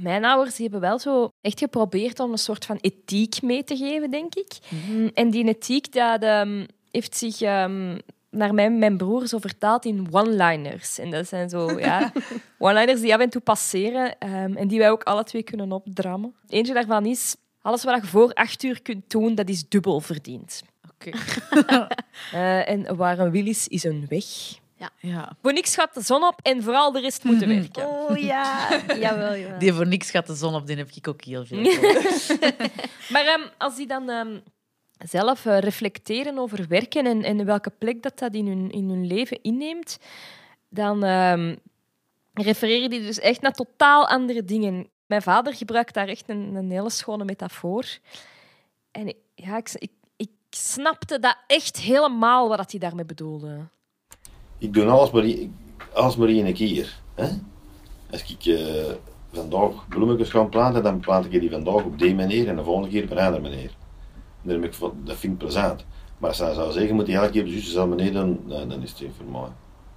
Mijn 0.00 0.24
ouders 0.24 0.56
die 0.56 0.68
hebben 0.70 0.88
wel 0.88 0.98
zo 0.98 1.28
echt 1.40 1.58
geprobeerd 1.58 2.20
om 2.20 2.32
een 2.32 2.38
soort 2.38 2.64
van 2.64 2.78
ethiek 2.80 3.42
mee 3.42 3.64
te 3.64 3.76
geven, 3.76 4.10
denk 4.10 4.34
ik. 4.34 4.58
Mm, 4.88 5.10
En 5.14 5.30
die 5.30 5.44
ethiek 5.48 5.92
dat, 5.92 6.22
ehm, 6.22 6.66
heeft 6.90 7.16
zich 7.16 7.40
ehm, 7.40 7.98
naar 8.30 8.54
mij 8.54 8.64
en 8.64 8.78
mijn 8.78 8.96
broer 8.96 9.26
zo 9.26 9.38
vertaald 9.38 9.84
in 9.84 10.08
one-liners. 10.10 10.98
En 10.98 11.10
dat 11.10 11.28
zijn 11.28 11.48
zo, 11.48 11.78
ja, 11.78 12.12
one-liners 12.58 13.00
die 13.00 13.14
af 13.14 13.20
en 13.20 13.30
toe 13.30 13.40
passeren 13.40 14.18
ehm, 14.18 14.56
en 14.56 14.68
die 14.68 14.78
wij 14.78 14.90
ook 14.90 15.02
alle 15.02 15.24
twee 15.24 15.42
kunnen 15.42 15.72
opdrammen. 15.72 16.34
Eentje 16.48 16.74
daarvan 16.74 17.06
is, 17.06 17.36
alles 17.62 17.84
wat 17.84 18.00
je 18.02 18.06
voor 18.06 18.32
acht 18.32 18.62
uur 18.62 18.82
kunt 18.82 19.10
doen, 19.10 19.34
dat 19.34 19.48
is 19.48 19.68
dubbel 19.68 20.00
verdiend. 20.00 20.62
Oké. 20.94 21.10
Eh, 22.32 22.68
en 22.68 22.96
waar 22.96 23.18
een 23.18 23.30
wil 23.30 23.46
is, 23.46 23.68
is 23.68 23.84
een 23.84 24.06
weg. 24.08 24.24
Ja. 25.00 25.36
Voor 25.42 25.52
niks 25.52 25.74
gaat 25.74 25.94
de 25.94 26.00
zon 26.00 26.24
op 26.24 26.40
en 26.42 26.62
vooral 26.62 26.92
de 26.92 27.00
rest 27.00 27.24
moeten 27.24 27.48
werken. 27.48 27.86
Oh 27.86 28.16
ja, 28.16 28.68
jawel, 28.86 29.36
jawel. 29.36 29.58
Die 29.58 29.72
voor 29.72 29.86
niks 29.86 30.10
gaat 30.10 30.26
de 30.26 30.34
zon 30.34 30.54
op, 30.54 30.66
die 30.66 30.76
heb 30.76 30.90
ik 30.94 31.08
ook 31.08 31.24
heel 31.24 31.46
veel. 31.46 31.58
Maar 33.12 33.26
ehm, 33.26 33.48
als 33.58 33.76
die 33.76 33.86
dan 33.86 34.10
ehm, 34.10 34.38
zelf 34.98 35.46
eh, 35.46 35.58
reflecteren 35.58 36.38
over 36.38 36.68
werken 36.68 37.06
en, 37.06 37.22
en 37.22 37.44
welke 37.44 37.70
plek 37.70 38.02
dat, 38.02 38.18
dat 38.18 38.34
in, 38.34 38.46
hun, 38.46 38.70
in 38.70 38.88
hun 38.88 39.06
leven 39.06 39.42
inneemt, 39.42 39.98
dan 40.68 41.04
ehm, 41.04 41.56
refereren 42.32 42.90
die 42.90 43.00
dus 43.00 43.18
echt 43.18 43.40
naar 43.40 43.52
totaal 43.52 44.08
andere 44.08 44.44
dingen. 44.44 44.88
Mijn 45.06 45.22
vader 45.22 45.54
gebruikt 45.54 45.94
daar 45.94 46.08
echt 46.08 46.28
een, 46.28 46.54
een 46.54 46.70
hele 46.70 46.90
schone 46.90 47.24
metafoor. 47.24 47.84
En 48.90 49.08
ik, 49.08 49.16
ja, 49.34 49.56
ik, 49.56 49.70
ik, 49.74 49.92
ik 50.16 50.30
snapte 50.50 51.18
dat 51.18 51.36
echt 51.46 51.76
helemaal 51.76 52.48
wat 52.48 52.70
hij 52.70 52.80
daarmee 52.80 53.04
bedoelde. 53.04 53.68
Ik 54.58 54.72
doe 54.74 54.86
alles 54.86 55.10
maar, 55.10 55.24
alles 55.92 56.16
maar 56.16 56.28
één 56.28 56.54
keer. 56.54 57.00
Hè? 57.14 57.28
Als 58.10 58.24
ik 58.36 58.46
eh, 58.46 58.92
vandaag 59.32 59.88
bloemetjes 59.88 60.30
ga 60.30 60.42
planten, 60.42 60.82
dan 60.82 61.00
plant 61.00 61.24
ik 61.32 61.40
die 61.40 61.50
vandaag 61.50 61.82
op 61.84 61.98
die 61.98 62.14
manier 62.14 62.48
en 62.48 62.56
de 62.56 62.64
volgende 62.64 62.88
keer 62.88 63.02
op 63.04 63.10
een 63.10 63.18
andere 63.18 63.42
manier. 63.42 63.70
En 64.46 64.64
ik, 64.64 64.74
dat 65.04 65.16
vind 65.16 65.32
ik 65.32 65.38
plezant. 65.38 65.84
Maar 66.18 66.28
als 66.28 66.38
hij 66.38 66.54
zou 66.54 66.72
zeggen, 66.72 66.94
moet 66.94 67.06
je 67.06 67.14
elke 67.14 67.30
keer 67.30 67.42
op 67.42 67.46
de 67.48 67.52
juiste 67.54 67.84
manier 67.86 68.12
doen, 68.12 68.40
dan, 68.46 68.68
dan 68.68 68.82
is 68.82 68.90
het 68.90 69.10
voor 69.16 69.30
mij. 69.30 69.40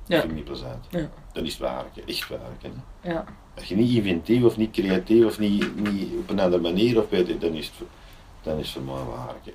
Dat 0.06 0.20
vind 0.20 0.24
ik 0.24 0.34
niet 0.34 0.44
plezant. 0.44 0.88
Ja. 0.90 1.10
Dan 1.34 1.44
is 1.46 1.52
het 1.52 1.62
werken, 1.62 2.08
echt 2.08 2.30
werken. 2.30 2.84
Hè? 3.02 3.12
Ja. 3.12 3.26
Als 3.56 3.66
je 3.66 3.76
niet 3.76 3.96
inventief 3.96 4.44
of 4.44 4.58
niet 4.58 4.72
creatief 4.72 5.26
of 5.26 5.40
niet, 5.40 5.92
niet 5.92 6.10
op 6.20 6.30
een 6.30 6.40
andere 6.40 6.62
manier 6.62 6.98
of 7.02 7.10
weet 7.10 7.28
je, 7.28 7.38
dan 7.38 7.54
is 7.54 7.66
het, 7.66 7.76
voor- 7.76 7.88
dan 8.42 8.58
is 8.58 8.74
het 8.74 8.84
voor 8.84 8.96
mij 8.96 9.04
werken. 9.26 9.54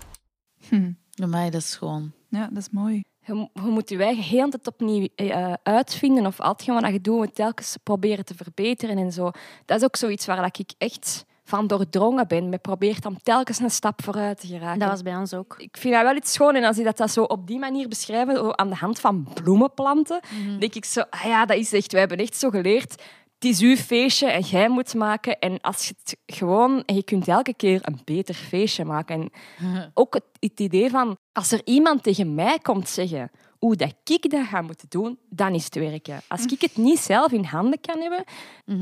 Hm. 0.69 0.93
Bij 1.15 1.27
mij, 1.29 1.51
dat 1.51 1.61
is 1.61 1.77
gewoon... 1.77 2.13
Ja, 2.29 2.49
dat 2.53 2.59
is 2.59 2.71
mooi. 2.71 3.03
Je, 3.27 3.49
je 3.55 3.61
moet 3.61 3.89
je 3.89 4.03
eigen 4.03 4.23
heel 4.23 4.49
tijd 4.49 4.67
opnieuw 4.67 5.09
eh, 5.15 5.53
uitvinden 5.63 6.27
of 6.27 6.41
altijd 6.41 6.81
dat 6.81 6.93
je 6.93 7.01
doet, 7.01 7.35
telkens 7.35 7.77
proberen 7.83 8.25
te 8.25 8.35
verbeteren 8.35 8.99
en 8.99 9.13
zo. 9.13 9.31
Dat 9.65 9.79
is 9.79 9.85
ook 9.85 9.97
zoiets 9.97 10.27
waar 10.27 10.43
dat 10.43 10.59
ik 10.59 10.73
echt 10.79 11.25
van 11.45 11.67
doordrongen 11.67 12.29
ben. 12.29 12.49
Me 12.49 12.59
probeert 12.59 13.07
om 13.07 13.19
telkens 13.23 13.59
een 13.59 13.71
stap 13.71 14.03
vooruit 14.03 14.41
te 14.41 14.47
geraken. 14.47 14.79
Dat 14.79 14.89
was 14.89 15.03
bij 15.03 15.17
ons 15.17 15.35
ook. 15.35 15.55
Ik 15.59 15.77
vind 15.77 15.95
dat 15.95 16.03
wel 16.03 16.17
iets 16.17 16.33
schoon 16.33 16.55
en 16.55 16.65
als 16.65 16.77
die 16.77 16.85
dat, 16.85 16.97
dat 16.97 17.11
zo 17.11 17.23
op 17.23 17.47
die 17.47 17.59
manier 17.59 17.89
beschrijven, 17.89 18.37
zo 18.37 18.51
aan 18.51 18.69
de 18.69 18.75
hand 18.75 19.01
van 19.01 19.29
bloemenplanten, 19.35 20.21
denk 20.59 20.75
ik 20.75 20.85
zo, 20.85 21.03
ah 21.11 21.25
ja, 21.25 21.47
dat 21.47 21.57
is 21.57 21.73
echt, 21.73 21.93
wij 21.93 22.01
hebben 22.01 22.19
echt 22.19 22.37
zo 22.37 22.51
geleerd. 22.51 23.03
Is 23.47 23.61
uw 23.61 23.77
feestje 23.77 24.27
en 24.27 24.41
jij 24.41 24.69
moet 24.69 24.95
maken. 24.95 25.39
En 25.39 25.61
als 25.61 25.89
je 25.89 25.95
het 25.99 26.17
gewoon, 26.27 26.83
en 26.85 26.95
je 26.95 27.03
kunt 27.03 27.29
elke 27.29 27.55
keer 27.55 27.81
een 27.83 28.01
beter 28.05 28.35
feestje 28.35 28.85
maken. 28.85 29.21
En 29.21 29.31
ook 29.95 30.15
het, 30.15 30.25
het 30.41 30.61
idee 30.61 30.91
van, 30.91 31.17
als 31.33 31.53
er 31.53 31.61
iemand 31.65 32.03
tegen 32.03 32.35
mij 32.35 32.59
komt 32.59 32.89
zeggen 32.89 33.31
hoe 33.67 33.77
dat 33.77 33.95
ik 34.05 34.31
dat 34.31 34.47
ga 34.47 34.61
moeten 34.61 34.87
doen, 34.89 35.19
dan 35.29 35.55
is 35.55 35.65
het 35.65 35.75
werken. 35.75 36.21
Als 36.29 36.45
ik 36.45 36.61
het 36.61 36.77
niet 36.77 36.99
zelf 36.99 37.33
in 37.33 37.45
handen 37.45 37.81
kan 37.81 38.01
hebben, 38.01 38.25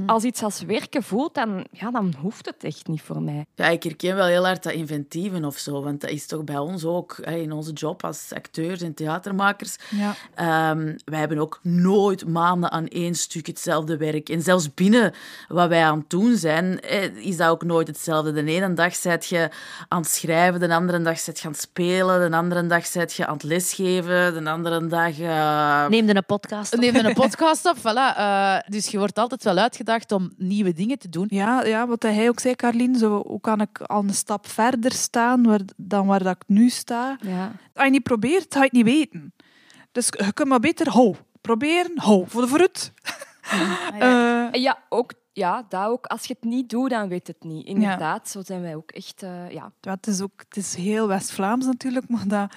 als 0.06 0.24
iets 0.24 0.42
als 0.42 0.62
werken 0.62 1.02
voelt, 1.02 1.34
dan, 1.34 1.66
ja, 1.70 1.90
dan 1.90 2.14
hoeft 2.20 2.46
het 2.46 2.64
echt 2.64 2.86
niet 2.86 3.02
voor 3.02 3.22
mij. 3.22 3.46
Ja, 3.54 3.68
ik 3.68 3.82
herken 3.82 4.16
wel 4.16 4.26
heel 4.26 4.44
hard 4.44 4.62
dat 4.62 4.72
inventieven 4.72 5.44
of 5.44 5.56
zo, 5.58 5.82
want 5.82 6.00
dat 6.00 6.10
is 6.10 6.26
toch 6.26 6.44
bij 6.44 6.58
ons 6.58 6.84
ook 6.84 7.18
in 7.18 7.52
onze 7.52 7.72
job 7.72 8.04
als 8.04 8.32
acteurs 8.34 8.80
en 8.80 8.94
theatermakers. 8.94 9.76
Ja. 9.90 10.14
Ehm, 10.34 10.96
wij 11.04 11.18
hebben 11.18 11.38
ook 11.38 11.60
nooit 11.62 12.26
maanden 12.26 12.70
aan 12.70 12.88
één 12.88 13.14
stuk 13.14 13.46
hetzelfde 13.46 13.96
werk. 13.96 14.28
En 14.28 14.42
zelfs 14.42 14.74
binnen 14.74 15.12
wat 15.48 15.68
wij 15.68 15.84
aan 15.84 15.98
het 15.98 16.10
doen 16.10 16.36
zijn, 16.36 16.80
is 17.16 17.36
dat 17.36 17.48
ook 17.48 17.64
nooit 17.64 17.86
hetzelfde. 17.86 18.32
De 18.32 18.44
ene 18.44 18.72
dag 18.72 18.94
zit 18.94 19.26
je 19.26 19.50
aan 19.88 20.00
het 20.00 20.10
schrijven, 20.10 20.60
de 20.60 20.74
andere 20.74 21.02
dag 21.02 21.18
zit 21.18 21.38
je 21.38 21.46
aan 21.46 21.52
het 21.52 21.60
spelen, 21.60 22.30
de 22.30 22.36
andere 22.36 22.66
dag 22.66 22.86
zit 22.86 23.12
je 23.12 23.26
aan 23.26 23.34
het 23.34 23.42
lesgeven, 23.42 24.44
de 24.44 24.50
andere 24.50 24.73
dag... 24.80 25.18
eh, 25.18 25.86
Neem 25.88 26.08
er 26.08 26.16
een 26.16 26.24
podcast 26.24 26.74
op. 26.74 26.80
Neem 26.80 26.94
er 26.94 27.04
een 27.04 27.14
podcast 27.24 27.66
op, 27.66 27.76
voilà. 27.78 28.16
Eh, 28.16 28.56
dus 28.66 28.88
je 28.88 28.98
wordt 28.98 29.18
altijd 29.18 29.44
wel 29.44 29.56
uitgedaagd 29.56 30.12
om 30.12 30.32
nieuwe 30.36 30.72
dingen 30.72 30.98
te 30.98 31.08
doen. 31.08 31.26
Ja, 31.28 31.64
ja, 31.64 31.86
wat 31.86 32.02
hij 32.02 32.28
ook 32.28 32.40
zei, 32.40 32.54
Carlien, 32.54 32.96
zo, 32.96 33.22
hoe 33.26 33.40
kan 33.40 33.60
ik 33.60 33.80
al 33.80 34.02
een 34.02 34.14
stap 34.14 34.48
verder 34.48 34.92
staan 34.92 35.42
waar, 35.46 35.60
dan 35.76 36.06
waar 36.06 36.22
dat 36.22 36.34
ik 36.36 36.42
nu 36.46 36.68
sta? 36.68 37.18
Ja. 37.20 37.52
Als 37.74 37.84
je 37.84 37.90
niet 37.90 38.02
probeert, 38.02 38.46
ga 38.54 38.58
je 38.58 38.64
het 38.64 38.72
niet 38.72 38.84
weten. 38.84 39.34
Dus 39.92 40.06
je 40.10 40.32
kunt 40.32 40.48
maar 40.48 40.60
beter. 40.60 40.92
Proberen, 41.40 41.92
hou. 41.98 42.24
Voor 42.26 42.42
de 42.42 42.48
vooruit. 42.48 42.92
Eh, 43.98 44.46
Ja, 44.52 44.78
ook, 44.88 45.12
ja, 45.32 45.64
dat 45.68 45.86
ook. 45.86 46.06
Als 46.06 46.24
je 46.24 46.34
het 46.40 46.50
niet 46.50 46.68
doet, 46.70 46.90
dan 46.90 47.08
weet 47.08 47.26
het 47.26 47.44
niet. 47.44 47.66
Inderdaad, 47.66 48.28
zo 48.28 48.42
zijn 48.42 48.60
wij 48.62 48.74
ook 48.76 48.90
echt... 48.90 49.22
eh, 49.22 49.50
ja. 49.50 49.72
Ja, 49.80 49.90
het, 49.92 50.06
is 50.06 50.20
ook, 50.20 50.44
het 50.48 50.56
is 50.56 50.74
heel 50.74 51.08
West-Vlaams 51.08 51.66
natuurlijk, 51.66 52.08
maar 52.08 52.28
dat... 52.28 52.54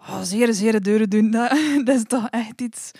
Oh, 0.00 0.20
zeer, 0.22 0.54
zeer 0.54 0.82
deuren 0.82 1.10
doen, 1.10 1.30
dat, 1.36 1.50
dat 1.84 1.96
is 1.96 2.04
toch 2.04 2.28
echt 2.28 2.60
iets 2.60 2.90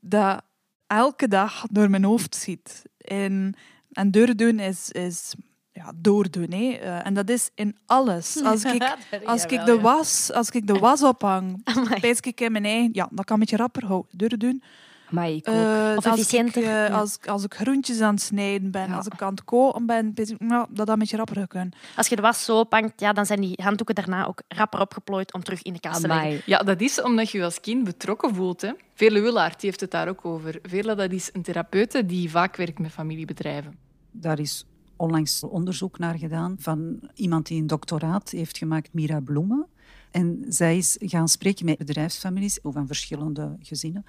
dat 0.00 0.42
elke 0.86 1.28
dag 1.28 1.64
door 1.70 1.90
mijn 1.90 2.04
hoofd 2.04 2.34
zit. 2.34 2.82
En, 2.98 3.54
en 3.92 4.10
deuren 4.10 4.36
doen 4.36 4.58
is, 4.58 4.90
is 4.90 5.34
ja, 5.72 5.92
doordoen. 5.96 6.52
Hè. 6.52 6.70
Eh, 6.72 7.06
en 7.06 7.14
dat 7.14 7.28
is 7.28 7.50
in 7.54 7.76
alles. 7.86 8.36
Als 8.42 8.64
ik, 8.64 8.96
als 9.24 9.44
ik 9.44 9.64
de 9.64 9.80
was, 9.80 10.32
als 10.32 10.50
ik 10.50 10.66
de 10.66 10.78
was 10.78 11.02
ophang, 11.02 11.62
pijs 12.00 12.20
ik 12.20 12.40
in 12.40 12.52
mijn 12.52 12.64
eigen... 12.64 12.90
Ja, 12.92 13.08
dat 13.10 13.24
kan 13.24 13.34
een 13.34 13.40
beetje 13.40 13.56
rapper. 13.56 13.86
Hou, 13.86 14.04
deuren 14.10 14.38
doen. 14.38 14.62
Maar 15.14 15.30
ik 15.30 15.48
ook. 15.48 15.54
Eh, 15.54 15.94
Of 15.96 15.96
als, 15.96 16.04
ik, 16.04 16.12
efficiënter, 16.12 16.62
eh, 16.62 16.68
ja. 16.68 16.88
als, 16.88 17.18
als 17.26 17.44
ik 17.44 17.54
groentjes 17.54 18.00
aan 18.00 18.14
het 18.14 18.22
snijden 18.22 18.70
ben, 18.70 18.92
als 18.92 19.06
ik 19.06 19.22
aan 19.22 19.30
het 19.30 19.44
koken 19.44 19.86
ben, 19.86 20.12
ik, 20.14 20.38
nou, 20.38 20.66
dat 20.68 20.76
dat 20.76 20.88
een 20.88 20.98
beetje 20.98 21.16
rapper 21.16 21.46
kunnen. 21.46 21.72
Als 21.96 22.08
je 22.08 22.16
de 22.16 22.22
was 22.22 22.44
zo 22.44 22.58
ophangt, 22.58 23.00
ja, 23.00 23.12
dan 23.12 23.26
zijn 23.26 23.40
die 23.40 23.58
handdoeken 23.62 23.94
daarna 23.94 24.26
ook 24.26 24.42
rapper 24.48 24.80
opgeplooid 24.80 25.32
om 25.32 25.42
terug 25.42 25.62
in 25.62 25.72
de 25.72 25.80
kast 25.80 26.00
te 26.00 26.06
leggen. 26.06 26.42
Ja, 26.46 26.58
dat 26.58 26.80
is 26.80 27.02
omdat 27.02 27.30
je 27.30 27.38
je 27.38 27.44
als 27.44 27.60
kind 27.60 27.84
betrokken 27.84 28.34
voelt. 28.34 28.60
Hè. 28.60 28.72
Vele 28.94 29.20
Willaert 29.20 29.60
die 29.60 29.68
heeft 29.68 29.80
het 29.80 29.90
daar 29.90 30.08
ook 30.08 30.24
over. 30.24 30.58
Vele 30.62 30.94
dat 30.94 31.12
is 31.12 31.30
een 31.32 31.42
therapeute 31.42 32.06
die 32.06 32.30
vaak 32.30 32.56
werkt 32.56 32.78
met 32.78 32.90
familiebedrijven. 32.90 33.76
Daar 34.10 34.38
is 34.38 34.66
onlangs 34.96 35.42
onderzoek 35.42 35.98
naar 35.98 36.18
gedaan 36.18 36.56
van 36.58 37.00
iemand 37.14 37.46
die 37.46 37.60
een 37.60 37.66
doctoraat 37.66 38.30
heeft 38.30 38.58
gemaakt, 38.58 38.92
Mira 38.92 39.20
Bloemen. 39.20 39.66
En 40.14 40.44
zij 40.48 40.76
is 40.76 40.96
gaan 41.00 41.28
spreken 41.28 41.64
met 41.64 41.78
bedrijfsfamilies 41.78 42.58
van 42.62 42.86
verschillende 42.86 43.56
gezinnen. 43.60 44.04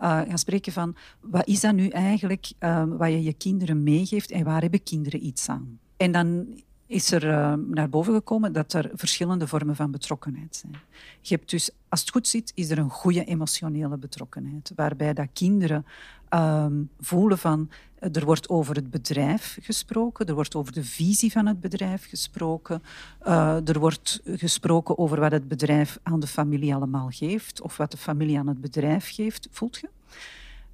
Uh, 0.00 0.20
gaan 0.20 0.38
spreken 0.38 0.72
van 0.72 0.96
wat 1.20 1.46
is 1.46 1.60
dat 1.60 1.74
nu 1.74 1.88
eigenlijk 1.88 2.52
uh, 2.60 2.84
wat 2.88 3.08
je 3.08 3.22
je 3.22 3.32
kinderen 3.32 3.82
meegeeft 3.82 4.30
en 4.30 4.44
waar 4.44 4.60
hebben 4.60 4.82
kinderen 4.82 5.26
iets 5.26 5.48
aan? 5.48 5.78
En 5.96 6.12
dan 6.12 6.46
is 6.86 7.10
er 7.10 7.24
uh, 7.24 7.54
naar 7.66 7.88
boven 7.88 8.14
gekomen 8.14 8.52
dat 8.52 8.72
er 8.72 8.90
verschillende 8.94 9.46
vormen 9.46 9.76
van 9.76 9.90
betrokkenheid 9.90 10.56
zijn. 10.56 10.76
Je 11.20 11.34
hebt 11.34 11.50
dus, 11.50 11.70
als 11.88 12.00
het 12.00 12.10
goed 12.10 12.28
zit, 12.28 12.52
is 12.54 12.70
er 12.70 12.78
een 12.78 12.90
goede 12.90 13.24
emotionele 13.24 13.96
betrokkenheid, 13.96 14.72
waarbij 14.74 15.14
dat 15.14 15.28
kinderen 15.32 15.86
ehm, 16.28 16.82
voelen 17.00 17.38
van 17.38 17.70
er 17.98 18.24
wordt 18.24 18.48
over 18.48 18.74
het 18.74 18.90
bedrijf 18.90 19.58
gesproken, 19.60 20.26
er 20.26 20.34
wordt 20.34 20.54
over 20.54 20.72
de 20.72 20.84
visie 20.84 21.32
van 21.32 21.46
het 21.46 21.60
bedrijf 21.60 22.08
gesproken, 22.08 22.82
uh, 23.26 23.68
er 23.68 23.78
wordt 23.78 24.20
gesproken 24.24 24.98
over 24.98 25.20
wat 25.20 25.32
het 25.32 25.48
bedrijf 25.48 25.98
aan 26.02 26.20
de 26.20 26.26
familie 26.26 26.74
allemaal 26.74 27.08
geeft 27.10 27.60
of 27.60 27.76
wat 27.76 27.90
de 27.90 27.96
familie 27.96 28.38
aan 28.38 28.46
het 28.46 28.60
bedrijf 28.60 29.14
geeft, 29.14 29.48
voelt 29.50 29.76
je? 29.76 29.88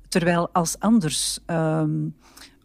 Terwijl 0.08 0.48
als 0.52 0.78
anders 0.78 1.38
um, 1.46 2.14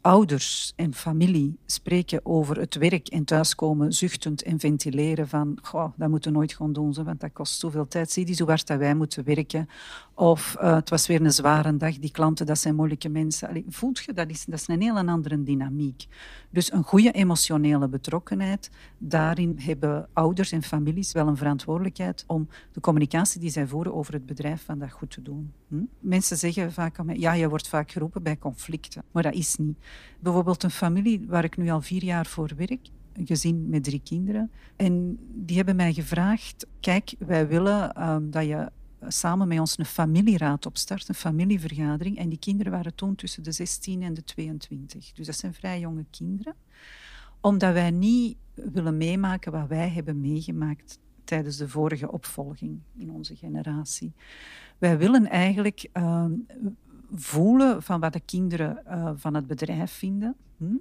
ouders 0.01 0.73
en 0.75 0.93
familie 0.93 1.57
spreken 1.65 2.25
over 2.25 2.59
het 2.59 2.75
werk 2.75 3.07
en 3.07 3.23
thuiskomen 3.23 3.93
zuchtend 3.93 4.41
en 4.43 4.59
ventileren 4.59 5.27
van 5.27 5.57
goh, 5.61 5.91
dat 5.95 6.09
moeten 6.09 6.31
we 6.31 6.37
nooit 6.37 6.53
gaan 6.53 6.73
doen, 6.73 6.93
want 6.93 7.19
dat 7.19 7.33
kost 7.33 7.59
zoveel 7.59 7.87
tijd. 7.87 8.11
Zie 8.11 8.25
die 8.25 8.35
zo 8.35 8.45
hard 8.45 8.67
dat 8.67 8.77
wij 8.77 8.95
moeten 8.95 9.23
werken. 9.23 9.69
Of 10.19 10.55
uh, 10.61 10.75
het 10.75 10.89
was 10.89 11.07
weer 11.07 11.21
een 11.21 11.31
zware 11.31 11.77
dag, 11.77 11.97
die 11.99 12.11
klanten, 12.11 12.45
dat 12.45 12.59
zijn 12.59 12.75
moeilijke 12.75 13.09
mensen. 13.09 13.47
Allee, 13.47 13.65
voelt 13.69 13.99
je, 13.99 14.13
dat 14.13 14.29
is, 14.29 14.45
dat 14.45 14.59
is 14.59 14.67
een 14.67 14.81
heel 14.81 14.97
andere 14.97 15.43
dynamiek. 15.43 16.05
Dus 16.49 16.71
een 16.71 16.83
goede 16.83 17.11
emotionele 17.11 17.87
betrokkenheid, 17.87 18.69
daarin 18.97 19.55
hebben 19.59 20.07
ouders 20.13 20.51
en 20.51 20.63
families 20.63 21.11
wel 21.11 21.27
een 21.27 21.37
verantwoordelijkheid 21.37 22.23
om 22.27 22.47
de 22.71 22.79
communicatie 22.79 23.39
die 23.39 23.49
zij 23.49 23.67
voeren 23.67 23.93
over 23.93 24.13
het 24.13 24.25
bedrijf 24.25 24.63
van 24.65 24.89
goed 24.89 25.11
te 25.11 25.21
doen. 25.21 25.53
Hm? 25.67 25.75
Mensen 25.99 26.37
zeggen 26.37 26.71
vaak 26.71 26.99
aan 26.99 27.05
mij, 27.05 27.17
ja, 27.17 27.33
je 27.33 27.49
wordt 27.49 27.67
vaak 27.67 27.91
geroepen 27.91 28.23
bij 28.23 28.37
conflicten, 28.37 29.03
maar 29.11 29.23
dat 29.23 29.33
is 29.33 29.55
niet. 29.55 29.77
Bijvoorbeeld 30.19 30.63
een 30.63 30.71
familie 30.71 31.25
waar 31.27 31.43
ik 31.43 31.57
nu 31.57 31.69
al 31.69 31.81
vier 31.81 32.03
jaar 32.03 32.25
voor 32.25 32.51
werk, 32.57 32.87
een 33.13 33.27
gezin 33.27 33.69
met 33.69 33.83
drie 33.83 34.01
kinderen. 34.03 34.51
En 34.75 35.17
die 35.33 35.57
hebben 35.57 35.75
mij 35.75 35.93
gevraagd: 35.93 36.65
Kijk, 36.79 37.15
wij 37.19 37.47
willen 37.47 38.09
um, 38.09 38.31
dat 38.31 38.45
je 38.45 38.71
samen 39.11 39.47
met 39.47 39.59
ons 39.59 39.77
een 39.77 39.85
familieraad 39.85 40.65
opstart, 40.65 41.07
een 41.07 41.15
familievergadering. 41.15 42.17
En 42.17 42.29
die 42.29 42.39
kinderen 42.39 42.71
waren 42.71 42.95
toen 42.95 43.15
tussen 43.15 43.43
de 43.43 43.51
16 43.51 44.01
en 44.01 44.13
de 44.13 44.23
22. 44.23 45.11
Dus 45.11 45.25
dat 45.25 45.35
zijn 45.35 45.53
vrij 45.53 45.79
jonge 45.79 46.05
kinderen. 46.09 46.55
Omdat 47.41 47.73
wij 47.73 47.91
niet 47.91 48.37
willen 48.53 48.97
meemaken 48.97 49.51
wat 49.51 49.67
wij 49.67 49.89
hebben 49.89 50.21
meegemaakt 50.21 50.99
tijdens 51.23 51.57
de 51.57 51.69
vorige 51.69 52.11
opvolging 52.11 52.79
in 52.97 53.11
onze 53.11 53.35
generatie. 53.35 54.13
Wij 54.77 54.97
willen 54.97 55.29
eigenlijk 55.29 55.89
uh, 55.93 56.25
voelen 57.13 57.83
van 57.83 57.99
wat 57.99 58.13
de 58.13 58.19
kinderen 58.19 58.83
uh, 58.87 59.11
van 59.15 59.33
het 59.33 59.47
bedrijf 59.47 59.91
vinden. 59.91 60.35
Hm? 60.57 60.75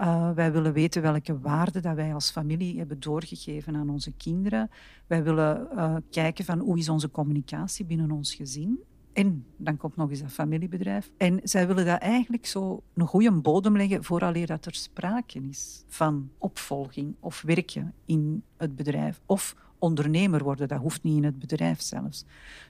Uh, 0.00 0.30
wij 0.30 0.52
willen 0.52 0.72
weten 0.72 1.02
welke 1.02 1.38
waarden 1.38 1.82
dat 1.82 1.94
wij 1.94 2.14
als 2.14 2.30
familie 2.30 2.78
hebben 2.78 3.00
doorgegeven 3.00 3.76
aan 3.76 3.90
onze 3.90 4.12
kinderen. 4.12 4.70
Wij 5.06 5.22
willen 5.22 5.68
uh, 5.74 5.96
kijken 6.10 6.44
van 6.44 6.58
hoe 6.58 6.78
is 6.78 6.88
onze 6.88 7.10
communicatie 7.10 7.84
binnen 7.84 8.10
ons 8.10 8.34
gezin. 8.34 8.78
En 9.12 9.46
dan 9.56 9.76
komt 9.76 9.96
nog 9.96 10.10
eens 10.10 10.20
dat 10.20 10.32
familiebedrijf. 10.32 11.10
En 11.16 11.40
zij 11.42 11.66
willen 11.66 11.84
dat 11.86 12.00
eigenlijk 12.00 12.46
zo 12.46 12.82
een 12.94 13.06
goede 13.06 13.32
bodem 13.32 13.76
leggen 13.76 14.04
vooraleer 14.04 14.46
dat 14.46 14.66
er 14.66 14.74
sprake 14.74 15.40
is 15.48 15.84
van 15.86 16.30
opvolging 16.38 17.14
of 17.20 17.42
werken 17.42 17.94
in 18.04 18.42
het 18.56 18.76
bedrijf. 18.76 19.20
Of 19.26 19.56
ondernemer 19.78 20.42
worden, 20.42 20.68
dat 20.68 20.80
hoeft 20.80 21.02
niet 21.02 21.16
in 21.16 21.24
het 21.24 21.38
bedrijf 21.38 21.80
zelfs. 21.80 22.24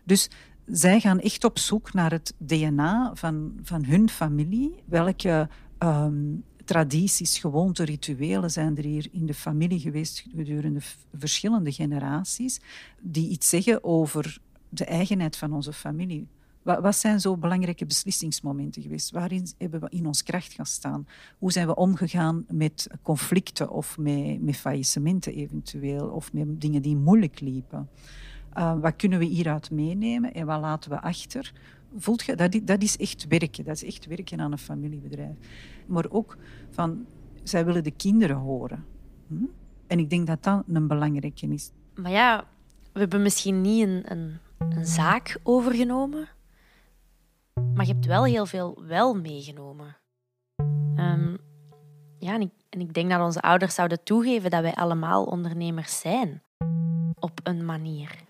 Dus 0.05 0.31
zij 0.67 1.01
gaan 1.01 1.21
echt 1.21 1.45
op 1.45 1.59
zoek 1.59 1.93
naar 1.93 2.11
het 2.11 2.35
DNA 2.39 3.11
van, 3.15 3.59
van 3.63 3.85
hun 3.85 4.09
familie. 4.09 4.83
Welke 4.85 5.49
um, 5.79 6.45
tradities, 6.65 7.39
gewoonten, 7.39 7.85
rituelen 7.85 8.51
zijn 8.51 8.77
er 8.77 8.85
hier 8.85 9.09
in 9.13 9.27
de 9.27 9.35
familie 9.35 9.81
geweest 9.81 10.27
gedurende 10.37 10.81
verschillende 11.15 11.73
generaties, 11.73 12.61
die 13.01 13.29
iets 13.29 13.49
zeggen 13.49 13.85
over 13.85 14.39
de 14.69 14.85
eigenheid 14.85 15.37
van 15.37 15.53
onze 15.53 15.73
familie. 15.73 16.27
Wat, 16.63 16.97
zijn 16.97 17.21
zo 17.21 17.37
belangrijke 17.37 17.87
beslissingsmomenten 17.87 18.83
geweest? 18.83 19.11
Waarin 19.11 19.47
hebben 19.59 19.81
we 19.81 19.87
in 19.91 20.07
ons 20.07 20.23
kracht 20.23 20.53
gaan 20.53 20.67
staan? 20.67 21.07
Hoe 21.39 21.53
zijn 21.53 21.67
we 21.67 21.75
omgegaan 21.75 22.45
met 22.49 22.89
conflicten 23.03 23.71
of 23.71 23.99
met, 23.99 24.43
met 24.43 24.57
faillissementen 24.57 25.35
eventueel, 25.35 26.09
of 26.09 26.33
met 26.33 26.61
dingen 26.61 26.83
die 26.83 26.97
moeilijk 26.97 27.41
liepen? 27.41 27.89
Uh, 28.57 28.81
wat 28.81 28.97
kunnen 28.97 29.19
we 29.19 29.25
hieruit 29.25 29.71
meenemen 29.71 30.35
en 30.35 30.47
wat 30.47 30.61
laten 30.61 30.91
we 30.91 31.01
achter? 31.01 31.53
Voelt 31.97 32.25
je, 32.25 32.37
dat, 32.37 32.61
dat 32.65 32.83
is 32.83 32.97
echt 32.97 33.27
werken. 33.29 33.65
Dat 33.65 33.75
is 33.75 33.85
echt 33.85 34.07
werken 34.07 34.41
aan 34.41 34.53
een 34.53 34.59
familiebedrijf. 34.59 35.37
Maar 35.87 36.07
ook 36.11 36.37
van, 36.71 37.07
zij 37.43 37.65
willen 37.65 37.85
de 37.85 37.91
kinderen 37.91 38.37
horen. 38.37 38.85
Hm? 39.27 39.45
En 39.87 39.99
ik 39.99 40.11
denk 40.11 40.27
dat 40.27 40.43
dat 40.43 40.65
een 40.67 40.87
belangrijke 40.87 41.47
is. 41.47 41.71
Maar 41.95 42.11
ja, 42.11 42.45
we 42.93 43.01
hebben 43.01 43.23
misschien 43.23 43.61
niet 43.61 43.87
een, 43.87 44.03
een, 44.13 44.39
een 44.59 44.87
zaak 44.87 45.39
overgenomen. 45.43 46.29
Maar 47.75 47.87
je 47.87 47.93
hebt 47.93 48.07
wel 48.07 48.25
heel 48.25 48.47
veel 48.47 48.83
wel 48.87 49.15
meegenomen. 49.15 49.97
Um, 50.97 51.39
ja, 52.19 52.35
en 52.35 52.81
ik 52.81 52.95
denk 52.95 53.11
dat 53.11 53.21
onze 53.21 53.41
ouders 53.41 53.75
zouden 53.75 54.03
toegeven 54.03 54.51
dat 54.51 54.63
wij 54.63 54.75
allemaal 54.75 55.25
ondernemers 55.25 56.01
zijn. 56.01 56.43
Op 57.19 57.41
een 57.43 57.65
manier. 57.65 58.25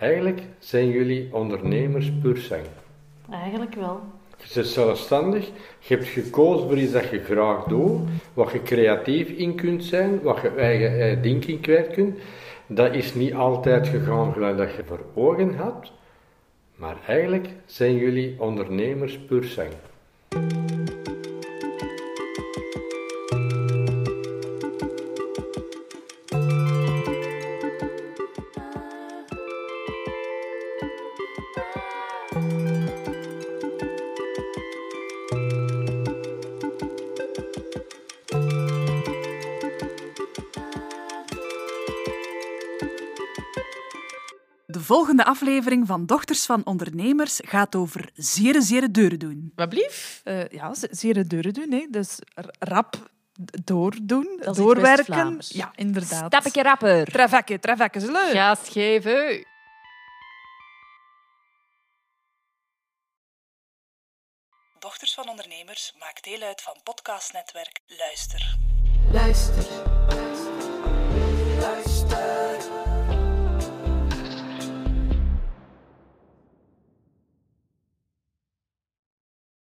Eigenlijk 0.00 0.40
zijn 0.58 0.88
jullie 0.88 1.28
ondernemers 1.32 2.10
puur. 2.22 2.50
Eigenlijk 3.30 3.74
wel. 3.74 4.00
Je 4.36 4.54
bent 4.54 4.66
zelfstandig, 4.66 5.46
je 5.78 5.94
hebt 5.94 6.06
gekozen 6.08 6.68
voor 6.68 6.78
iets 6.78 6.92
dat 6.92 7.10
je 7.10 7.22
graag 7.22 7.64
doet, 7.64 8.00
wat 8.34 8.52
je 8.52 8.62
creatief 8.62 9.28
in 9.28 9.54
kunt 9.54 9.84
zijn, 9.84 10.22
wat 10.22 10.40
je 10.40 10.48
eigen 10.48 11.00
eh, 11.00 11.22
ding 11.22 11.44
in 11.44 11.60
kwijt 11.60 11.92
kunt. 11.92 12.18
Dat 12.66 12.94
is 12.94 13.14
niet 13.14 13.34
altijd 13.34 13.88
gegaan 13.88 14.32
gelijk 14.32 14.56
dat 14.56 14.74
je 14.74 14.84
voor 14.84 15.04
ogen 15.14 15.54
had, 15.54 15.92
maar 16.74 16.96
eigenlijk 17.06 17.48
zijn 17.66 17.96
jullie 17.96 18.36
ondernemers 18.38 19.18
puur. 19.18 19.58
Volgende 44.94 45.24
aflevering 45.24 45.86
van 45.86 46.06
Dochters 46.06 46.46
van 46.46 46.64
Ondernemers 46.64 47.40
gaat 47.44 47.74
over 47.74 48.10
zere, 48.14 48.62
zere 48.62 48.90
deuren 48.90 49.18
doen. 49.18 49.52
Wat 49.54 49.68
blief? 49.68 50.20
Uh, 50.24 50.48
ja, 50.48 50.74
zere 50.74 51.26
deuren 51.26 51.52
doen. 51.52 51.72
Hè. 51.72 51.86
Dus 51.90 52.18
rap 52.58 53.10
doordoen, 53.64 54.42
doorwerken. 54.52 55.38
Ja, 55.48 55.72
inderdaad. 55.74 56.34
Stapje 56.34 56.62
rapper. 56.62 57.04
Trefekke, 57.04 57.58
trefekke, 57.58 57.98
is 57.98 58.04
leuk. 58.04 58.32
Gas 58.32 58.68
geven. 58.68 59.46
Dochters 64.78 65.14
van 65.14 65.28
Ondernemers 65.28 65.94
maakt 65.98 66.24
deel 66.24 66.42
uit 66.42 66.62
van 66.62 66.76
podcastnetwerk 66.82 67.80
Luister. 67.86 68.56
Luister. 69.12 69.64
Luister. 71.60 72.49